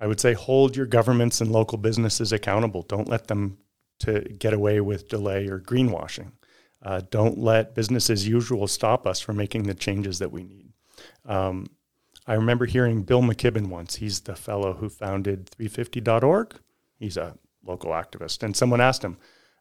I 0.00 0.06
would 0.06 0.20
say 0.20 0.32
hold 0.32 0.76
your 0.76 0.86
governments 0.86 1.40
and 1.40 1.52
local 1.52 1.78
businesses 1.78 2.32
accountable. 2.32 2.82
Don't 2.82 3.08
let 3.08 3.28
them 3.28 3.58
to 4.00 4.20
get 4.38 4.54
away 4.54 4.80
with 4.80 5.08
delay 5.08 5.46
or 5.46 5.60
greenwashing. 5.60 6.32
Uh, 6.82 7.02
don't 7.10 7.38
let 7.38 7.74
business 7.74 8.08
as 8.08 8.26
usual 8.26 8.66
stop 8.66 9.06
us 9.06 9.20
from 9.20 9.36
making 9.36 9.64
the 9.64 9.74
changes 9.74 10.18
that 10.18 10.32
we 10.32 10.42
need. 10.42 10.72
Um, 11.26 11.66
I 12.26 12.34
remember 12.34 12.64
hearing 12.64 13.02
Bill 13.02 13.20
McKibben 13.20 13.66
once. 13.68 13.96
He's 13.96 14.20
the 14.20 14.34
fellow 14.34 14.72
who 14.72 14.88
founded 14.88 15.50
350.org. 15.50 16.58
He's 16.98 17.18
a 17.18 17.36
local 17.64 17.90
activist. 17.90 18.42
And 18.42 18.56
someone 18.56 18.80
asked 18.80 19.04
him, 19.04 19.18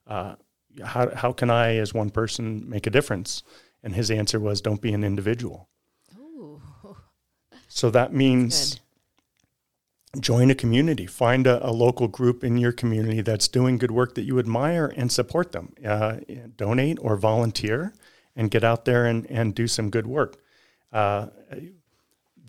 uh, 0.08 0.36
how, 0.84 1.14
how 1.14 1.34
can 1.34 1.50
I, 1.50 1.76
as 1.76 1.94
one 1.94 2.10
person, 2.10 2.70
make 2.70 2.88
a 2.88 2.92
difference? 2.92 3.44
And 3.84 3.94
his 3.94 4.10
answer 4.12 4.40
was, 4.40 4.62
don't 4.62 4.82
be 4.82 4.94
an 4.94 5.04
individual. 5.04 5.70
Ooh. 6.18 6.62
So 7.72 7.92
that 7.92 8.12
means 8.12 8.80
join 10.20 10.50
a 10.50 10.56
community, 10.56 11.06
find 11.06 11.46
a, 11.46 11.66
a, 11.68 11.72
local 11.72 12.08
group 12.08 12.44
in 12.44 12.58
your 12.58 12.72
community 12.72 13.22
that's 13.22 13.48
doing 13.48 13.78
good 13.78 13.92
work 13.92 14.16
that 14.16 14.24
you 14.24 14.40
admire 14.40 14.92
and 14.96 15.12
support 15.12 15.52
them. 15.52 15.74
Uh, 15.86 16.18
donate 16.56 16.98
or 17.02 17.16
volunteer 17.16 17.94
and 18.36 18.50
get 18.50 18.64
out 18.64 18.86
there 18.86 19.06
and, 19.06 19.30
and 19.30 19.54
do 19.54 19.68
some 19.68 19.90
good 19.90 20.08
work. 20.08 20.42
Uh, 20.92 21.28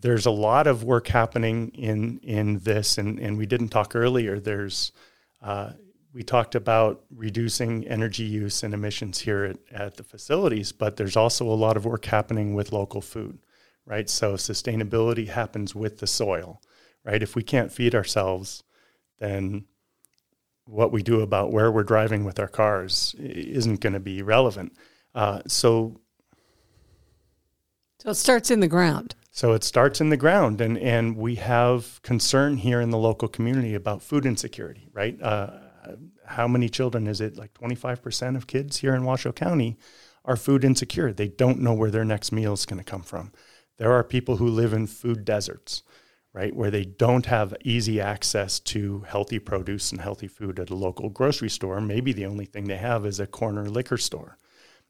there's 0.01 0.25
a 0.25 0.31
lot 0.31 0.66
of 0.66 0.85
work 0.85 1.09
happening 1.09 1.68
in, 1.75 2.18
in 2.23 2.59
this, 2.61 2.96
and, 2.96 3.18
and 3.18 3.37
we 3.37 3.44
didn't 3.44 3.68
talk 3.68 3.94
earlier. 3.94 4.40
There's 4.40 4.92
uh, 5.42 5.73
we 6.12 6.23
talked 6.23 6.55
about 6.55 7.05
reducing 7.14 7.87
energy 7.87 8.25
use 8.25 8.62
and 8.62 8.75
emissions 8.75 9.20
here 9.20 9.44
at, 9.44 9.59
at 9.70 9.96
the 9.96 10.03
facilities, 10.03 10.73
but 10.73 10.96
there's 10.96 11.16
also 11.16 11.46
a 11.46 11.55
lot 11.55 11.77
of 11.77 11.85
work 11.85 12.07
happening 12.07 12.55
with 12.55 12.73
local 12.73 13.01
food, 13.01 13.38
right? 13.87 14.11
So 14.11 14.35
sustainability 14.35 15.29
happens 15.29 15.75
with 15.75 15.99
the 15.99 16.09
soil 16.09 16.61
right? 17.04 17.22
If 17.22 17.34
we 17.34 17.42
can't 17.42 17.72
feed 17.72 17.94
ourselves, 17.94 18.62
then 19.18 19.64
what 20.64 20.92
we 20.92 21.02
do 21.02 21.20
about 21.20 21.52
where 21.52 21.70
we're 21.70 21.82
driving 21.82 22.24
with 22.24 22.38
our 22.38 22.48
cars 22.48 23.14
isn't 23.18 23.80
going 23.80 23.92
to 23.92 24.00
be 24.00 24.22
relevant. 24.22 24.72
Uh, 25.14 25.40
so, 25.46 26.00
so 27.98 28.10
it 28.10 28.14
starts 28.14 28.50
in 28.50 28.60
the 28.60 28.68
ground. 28.68 29.14
So 29.32 29.52
it 29.52 29.64
starts 29.64 30.00
in 30.00 30.10
the 30.10 30.16
ground, 30.16 30.60
and, 30.60 30.76
and 30.78 31.16
we 31.16 31.36
have 31.36 32.00
concern 32.02 32.56
here 32.56 32.80
in 32.80 32.90
the 32.90 32.98
local 32.98 33.28
community 33.28 33.74
about 33.74 34.02
food 34.02 34.26
insecurity, 34.26 34.88
right? 34.92 35.20
Uh, 35.22 35.50
how 36.26 36.46
many 36.48 36.68
children 36.68 37.06
is 37.06 37.20
it? 37.20 37.36
Like 37.36 37.54
25% 37.54 38.36
of 38.36 38.46
kids 38.46 38.78
here 38.78 38.94
in 38.94 39.04
Washoe 39.04 39.32
County 39.32 39.78
are 40.24 40.36
food 40.36 40.64
insecure. 40.64 41.12
They 41.12 41.28
don't 41.28 41.60
know 41.60 41.74
where 41.74 41.90
their 41.90 42.04
next 42.04 42.32
meal 42.32 42.52
is 42.52 42.66
going 42.66 42.78
to 42.78 42.84
come 42.84 43.02
from. 43.02 43.32
There 43.78 43.92
are 43.92 44.04
people 44.04 44.36
who 44.36 44.46
live 44.46 44.72
in 44.72 44.86
food 44.86 45.24
deserts, 45.24 45.82
right, 46.33 46.55
where 46.55 46.71
they 46.71 46.85
don't 46.85 47.27
have 47.27 47.55
easy 47.64 48.01
access 48.01 48.61
to 48.61 49.01
healthy 49.09 49.38
produce 49.38 49.90
and 49.90 50.01
healthy 50.01 50.29
food 50.29 50.59
at 50.61 50.71
a 50.71 50.75
local 50.75 51.09
grocery 51.09 51.51
store. 51.51 51.81
Maybe 51.81 52.12
the 52.12 52.27
only 52.27 52.45
thing 52.45 52.64
they 52.64 52.77
have 52.77 53.05
is 53.05 53.19
a 53.19 53.27
corner 53.27 53.69
liquor 53.69 53.99
store 53.99 54.38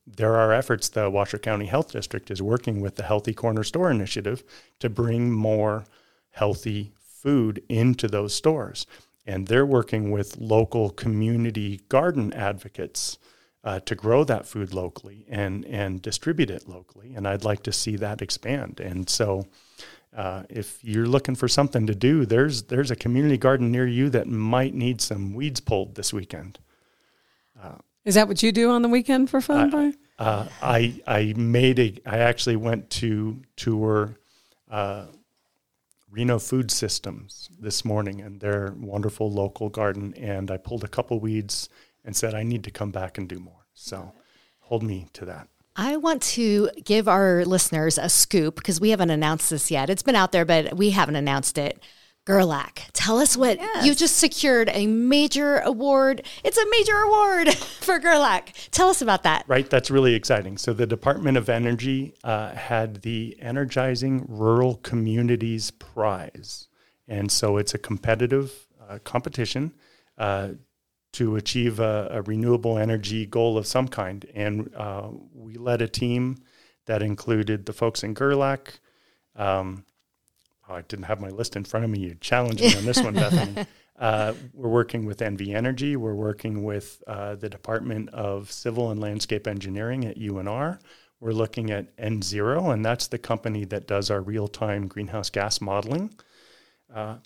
there 0.07 0.37
are 0.37 0.53
efforts 0.53 0.89
the 0.89 1.11
Washoe 1.11 1.39
County 1.39 1.67
Health 1.67 1.93
District 1.93 2.31
is 2.31 2.43
working 2.43 2.81
with 2.81 2.97
the 2.97 3.03
Healthy 3.03 3.35
Corner 3.35 3.65
Store 3.65 3.91
Initiative 3.91 4.43
to 4.79 4.89
bring 4.89 5.33
more 5.33 5.85
healthy 6.31 6.93
food 6.99 7.63
into 7.69 8.09
those 8.09 8.35
stores. 8.35 8.87
And 9.27 9.47
they're 9.47 9.67
working 9.67 10.11
with 10.11 10.39
local 10.39 10.91
community 10.91 11.81
garden 11.89 12.33
advocates 12.33 13.19
uh, 13.63 13.81
to 13.81 13.95
grow 13.95 14.25
that 14.25 14.47
food 14.47 14.73
locally 14.73 15.27
and, 15.29 15.65
and 15.67 16.01
distribute 16.01 16.51
it 16.51 16.69
locally. 16.69 17.15
And 17.15 17.29
I'd 17.29 17.45
like 17.45 17.63
to 17.65 17.73
see 17.73 17.97
that 17.97 18.23
expand. 18.23 18.81
And 18.81 19.09
so, 19.09 19.47
uh, 20.17 20.43
if 20.49 20.83
you're 20.83 21.07
looking 21.07 21.35
for 21.35 21.49
something 21.49 21.87
to 21.87 21.95
do, 21.95 22.27
there's 22.27 22.65
there's 22.65 22.91
a 22.91 22.97
community 22.97 23.39
garden 23.39 23.71
near 23.71 23.87
you 23.87 24.11
that 24.11 24.27
might 24.27 24.75
need 24.75 25.01
some 25.01 25.35
weeds 25.35 25.61
pulled 25.61 25.95
this 25.95 26.13
weekend. 26.13 26.59
Uh, 27.61 27.77
is 28.05 28.15
that 28.15 28.27
what 28.27 28.43
you 28.43 28.51
do 28.51 28.71
on 28.71 28.83
the 28.83 28.89
weekend 28.89 29.31
for 29.31 29.41
fun, 29.41 29.69
uh, 29.69 29.71
Brian? 29.71 29.95
Uh, 30.19 30.49
I 30.63 31.01
I 31.07 31.35
made 31.37 31.79
a. 31.79 31.97
I 32.05 32.19
actually 32.19 32.57
went 32.57 32.91
to 32.91 33.41
tour 33.57 34.17
uh, 34.71 35.07
Reno 36.11 36.39
Food 36.39 36.71
Systems 36.71 37.49
this 37.61 37.85
morning, 37.85 38.21
and 38.21 38.41
their 38.41 38.75
wonderful 38.79 39.31
local 39.31 39.69
garden. 39.69 40.15
And 40.15 40.51
I 40.51 40.57
pulled 40.57 40.83
a 40.83 40.89
couple 40.89 41.21
weeds 41.21 41.69
and 42.05 42.17
said 42.17 42.35
I 42.35 42.43
need 42.43 42.65
to 42.65 42.71
come 42.71 42.91
back 42.91 43.17
and 43.17 43.29
do 43.29 43.39
more. 43.39 43.67
So 43.75 44.13
hold 44.61 44.83
me 44.83 45.07
to 45.13 45.25
that. 45.27 45.49
I 45.81 45.97
want 45.97 46.21
to 46.35 46.69
give 46.85 47.09
our 47.09 47.43
listeners 47.47 47.97
a 47.97 48.11
scoop 48.11 48.57
because 48.57 48.83
we 48.83 48.91
haven't 48.91 49.09
announced 49.09 49.49
this 49.49 49.71
yet. 49.71 49.89
It's 49.89 50.03
been 50.03 50.15
out 50.15 50.31
there, 50.31 50.45
but 50.45 50.77
we 50.77 50.91
haven't 50.91 51.17
announced 51.17 51.57
it. 51.57 51.83
Gerlach. 52.27 52.81
Tell 52.93 53.19
us 53.19 53.35
what 53.35 53.59
yes. 53.59 53.87
you 53.87 53.95
just 53.95 54.19
secured 54.19 54.69
a 54.75 54.87
major 54.87 55.61
award. 55.61 56.27
It's 56.45 56.59
a 56.59 56.71
major 56.71 56.99
award 56.99 57.55
for 57.81 57.99
Gerlach. 57.99 58.51
Tell 58.71 58.91
us 58.91 59.01
about 59.01 59.23
that. 59.23 59.47
Right, 59.49 59.71
that's 59.71 59.91
really 59.91 60.15
exciting. 60.15 60.59
So 60.59 60.75
the 60.75 60.87
Department 60.87 61.39
of 61.39 61.49
Energy 61.49 62.13
uh, 62.25 62.51
had 62.51 63.01
the 63.01 63.39
Energizing 63.41 64.27
Rural 64.29 64.75
Communities 64.77 65.71
Prize, 65.71 66.69
and 67.09 67.33
so 67.33 67.57
it's 67.57 67.73
a 67.73 67.79
competitive 67.79 68.69
uh, 68.87 68.99
competition 69.03 69.73
uh, 70.19 70.51
to 71.13 71.37
achieve 71.37 71.81
a, 71.81 72.09
a, 72.11 72.23
renewable 72.23 72.79
energy 72.79 73.27
goal 73.27 73.59
of 73.59 73.67
some 73.67 73.89
kind. 73.89 74.25
And 74.35 74.73
uh, 74.77 75.09
we 75.35 75.55
led 75.55 75.83
a 75.83 75.89
team 75.89 76.39
that 76.87 77.03
included 77.03 77.67
the 77.67 77.73
folks 77.73 78.03
in 78.03 78.15
Gerlach. 78.15 78.79
Um, 79.35 79.85
oh, 80.69 80.75
I 80.75 80.83
didn't 80.83 81.07
have 81.07 81.21
my 81.21 81.31
list 81.31 81.57
in 81.57 81.65
front 81.65 81.85
of 81.85 81.91
me. 81.91 82.01
You 82.01 82.15
challenged 82.21 82.63
me 82.63 82.77
on 82.77 82.85
this 82.85 83.03
one, 83.03 83.15
Bethany. 83.15 83.67
Uh, 84.01 84.33
we're 84.55 84.71
working 84.71 85.05
with 85.05 85.19
NV 85.19 85.55
Energy. 85.55 85.95
We're 85.95 86.15
working 86.15 86.65
with 86.65 87.03
uh, 87.07 87.35
the 87.35 87.51
Department 87.51 88.09
of 88.09 88.51
Civil 88.51 88.91
and 88.91 88.99
Landscape 88.99 89.47
Engineering 89.47 90.07
at 90.07 90.19
UNR. 90.19 90.81
We're 91.21 91.33
looking 91.33 91.71
at 91.71 91.89
N-Zero, 91.99 92.71
and 92.71 92.83
that's 92.83 93.09
the 93.09 93.19
company 93.19 93.67
that 93.67 93.87
does 93.87 94.11
our 94.11 94.23
real-time 94.23 94.89
greenhouse 94.89 95.29
gas 95.29 95.61
modeling. 95.61 96.15
Uh, 96.93 97.17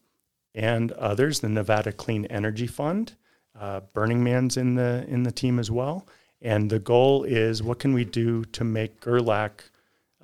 and 0.53 0.91
others, 0.93 1.39
the 1.41 1.49
Nevada 1.49 1.93
Clean 1.93 2.25
Energy 2.27 2.67
Fund. 2.67 3.15
Uh, 3.59 3.81
Burning 3.93 4.23
Man's 4.25 4.57
in 4.57 4.75
the 4.75 5.05
in 5.09 5.23
the 5.23 5.33
team 5.33 5.59
as 5.59 5.71
well. 5.71 6.07
And 6.43 6.69
the 6.69 6.79
goal 6.79 7.25
is, 7.25 7.63
what 7.63 7.79
can 7.79 7.95
we 7.95 8.05
do 8.05 8.45
to 8.45 8.65
make 8.65 9.01
Gerlach 9.01 9.65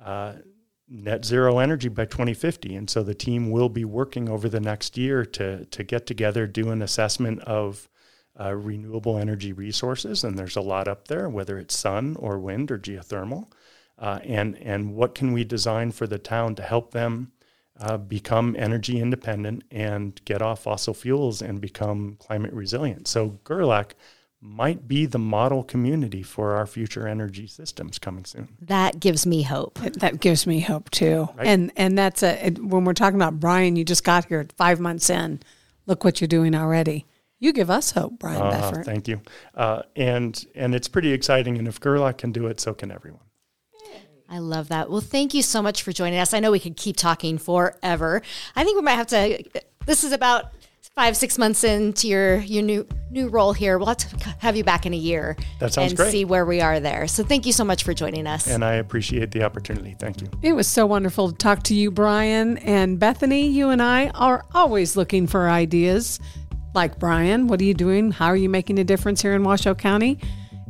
uh, 0.03 0.33
net 0.91 1.23
zero 1.23 1.59
energy 1.59 1.87
by 1.87 2.05
2050. 2.05 2.75
And 2.75 2.89
so 2.89 3.01
the 3.01 3.15
team 3.15 3.49
will 3.49 3.69
be 3.69 3.85
working 3.85 4.27
over 4.27 4.49
the 4.49 4.59
next 4.59 4.97
year 4.97 5.25
to, 5.25 5.65
to 5.65 5.83
get 5.83 6.05
together, 6.05 6.45
do 6.45 6.69
an 6.69 6.81
assessment 6.81 7.39
of 7.41 7.87
uh, 8.39 8.53
renewable 8.53 9.17
energy 9.17 9.53
resources. 9.53 10.23
And 10.23 10.37
there's 10.37 10.57
a 10.57 10.61
lot 10.61 10.89
up 10.89 11.07
there, 11.07 11.29
whether 11.29 11.57
it's 11.57 11.77
sun 11.77 12.17
or 12.19 12.39
wind 12.39 12.71
or 12.71 12.77
geothermal. 12.77 13.47
Uh, 13.97 14.19
and, 14.23 14.57
and 14.57 14.93
what 14.93 15.15
can 15.15 15.31
we 15.31 15.43
design 15.43 15.91
for 15.91 16.07
the 16.07 16.19
town 16.19 16.55
to 16.55 16.63
help 16.63 16.91
them 16.91 17.31
uh, 17.81 17.97
become 17.97 18.55
energy 18.57 18.99
independent 18.99 19.63
and 19.71 20.19
get 20.25 20.41
off 20.41 20.63
fossil 20.63 20.93
fuels 20.93 21.41
and 21.41 21.59
become 21.59 22.17
climate 22.19 22.53
resilient? 22.53 23.07
So 23.07 23.39
Gerlach 23.43 23.95
might 24.41 24.87
be 24.87 25.05
the 25.05 25.19
model 25.19 25.63
community 25.63 26.23
for 26.23 26.55
our 26.55 26.65
future 26.65 27.07
energy 27.07 27.45
systems 27.45 27.99
coming 27.99 28.25
soon. 28.25 28.49
That 28.61 28.99
gives 28.99 29.25
me 29.25 29.43
hope. 29.43 29.79
That 29.79 30.19
gives 30.19 30.47
me 30.47 30.61
hope 30.61 30.89
too. 30.89 31.29
Right? 31.37 31.47
And 31.47 31.71
and 31.77 31.97
that's 31.97 32.23
a 32.23 32.49
when 32.59 32.83
we're 32.83 32.93
talking 32.93 33.17
about 33.17 33.39
Brian, 33.39 33.75
you 33.75 33.85
just 33.85 34.03
got 34.03 34.25
here 34.25 34.47
5 34.57 34.79
months 34.79 35.09
in. 35.09 35.41
Look 35.85 36.03
what 36.03 36.19
you're 36.19 36.27
doing 36.27 36.55
already. 36.55 37.05
You 37.39 37.53
give 37.53 37.69
us 37.69 37.91
hope, 37.91 38.19
Brian 38.19 38.41
uh, 38.41 38.51
Beffort. 38.51 38.85
Thank 38.85 39.07
you. 39.07 39.21
Uh, 39.53 39.83
and 39.95 40.43
and 40.55 40.73
it's 40.73 40.87
pretty 40.87 41.11
exciting 41.11 41.57
and 41.57 41.67
if 41.67 41.79
Gerlach 41.79 42.17
can 42.17 42.31
do 42.31 42.47
it, 42.47 42.59
so 42.59 42.73
can 42.73 42.91
everyone. 42.91 43.21
I 44.31 44.37
love 44.37 44.69
that. 44.69 44.89
Well, 44.89 45.01
thank 45.01 45.33
you 45.33 45.41
so 45.41 45.61
much 45.61 45.83
for 45.83 45.91
joining 45.91 46.17
us. 46.17 46.33
I 46.33 46.39
know 46.39 46.51
we 46.51 46.59
could 46.59 46.77
keep 46.77 46.95
talking 46.95 47.37
forever. 47.37 48.21
I 48.55 48.63
think 48.63 48.77
we 48.77 48.81
might 48.81 48.95
have 48.95 49.07
to 49.07 49.43
this 49.85 50.05
is 50.05 50.13
about 50.13 50.53
five 50.95 51.17
six 51.17 51.37
months 51.37 51.65
into 51.65 52.07
your 52.07 52.37
your 52.37 52.63
new 52.63 52.87
new 53.09 53.27
role 53.27 53.51
here. 53.51 53.77
We'll 53.77 53.87
have 53.87 53.97
to 53.97 54.29
have 54.39 54.55
you 54.55 54.63
back 54.63 54.85
in 54.85 54.93
a 54.93 54.97
year 54.97 55.35
that 55.59 55.73
sounds 55.73 55.91
and 55.91 55.97
great. 55.97 56.11
see 56.11 56.23
where 56.23 56.45
we 56.45 56.61
are 56.61 56.79
there. 56.79 57.07
So 57.07 57.25
thank 57.25 57.45
you 57.45 57.51
so 57.51 57.65
much 57.65 57.83
for 57.83 57.93
joining 57.93 58.25
us. 58.25 58.47
And 58.47 58.63
i 58.63 58.75
appreciate 58.75 59.31
the 59.31 59.43
opportunity. 59.43 59.97
Thank 59.99 60.21
you. 60.21 60.29
It 60.41 60.53
was 60.53 60.65
so 60.65 60.85
wonderful 60.85 61.31
to 61.31 61.37
talk 61.37 61.63
to 61.63 61.75
you 61.75 61.91
brian 61.91 62.57
and 62.59 62.97
bethany. 62.97 63.47
You 63.47 63.69
and 63.69 63.81
i 63.81 64.09
are 64.09 64.45
always 64.53 64.95
looking 64.95 65.27
for 65.27 65.49
ideas. 65.49 66.21
Like 66.73 66.99
brian 66.99 67.47
what 67.47 67.59
are 67.59 67.65
you 67.65 67.73
doing? 67.73 68.11
How 68.11 68.27
are 68.27 68.37
you 68.37 68.47
making 68.47 68.79
a 68.79 68.85
difference 68.85 69.21
here 69.21 69.33
in 69.33 69.43
washoe 69.43 69.75
county? 69.75 70.19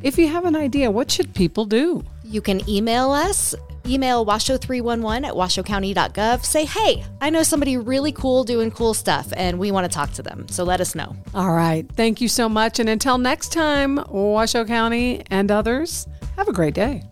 If 0.02 0.18
you 0.18 0.28
have 0.30 0.46
an 0.46 0.56
idea 0.56 0.90
what 0.90 1.12
should 1.12 1.36
people 1.36 1.66
do 1.66 2.04
you 2.32 2.42
can 2.42 2.68
email 2.70 3.12
us 3.12 3.54
email 3.86 4.26
washoe311 4.26 5.26
at 5.26 5.34
washoecounty.gov. 5.34 6.46
Say, 6.46 6.66
hey, 6.66 7.04
I 7.20 7.30
know 7.30 7.44
somebody 7.44 7.78
really 7.78 8.12
cool 8.12 8.44
doing 8.44 8.72
cool 8.72 8.94
stuff 8.94 9.32
and 9.36 9.60
we 9.60 9.72
want 9.72 9.90
to 9.90 9.94
talk 9.94 10.12
to 10.14 10.24
them. 10.24 10.48
So 10.50 10.64
let 10.64 10.82
us 10.82 10.96
know. 10.96 11.16
All 11.34 11.52
right. 11.52 11.88
Thank 11.96 12.22
you 12.22 12.28
so 12.28 12.48
much. 12.48 12.80
And 12.80 12.90
until 12.90 13.18
next 13.18 13.52
time, 13.52 14.00
Washoe 14.10 14.66
County 14.66 15.24
and 15.30 15.52
others, 15.52 16.08
have 16.38 16.48
a 16.48 16.54
great 16.54 16.74
day. 16.74 17.04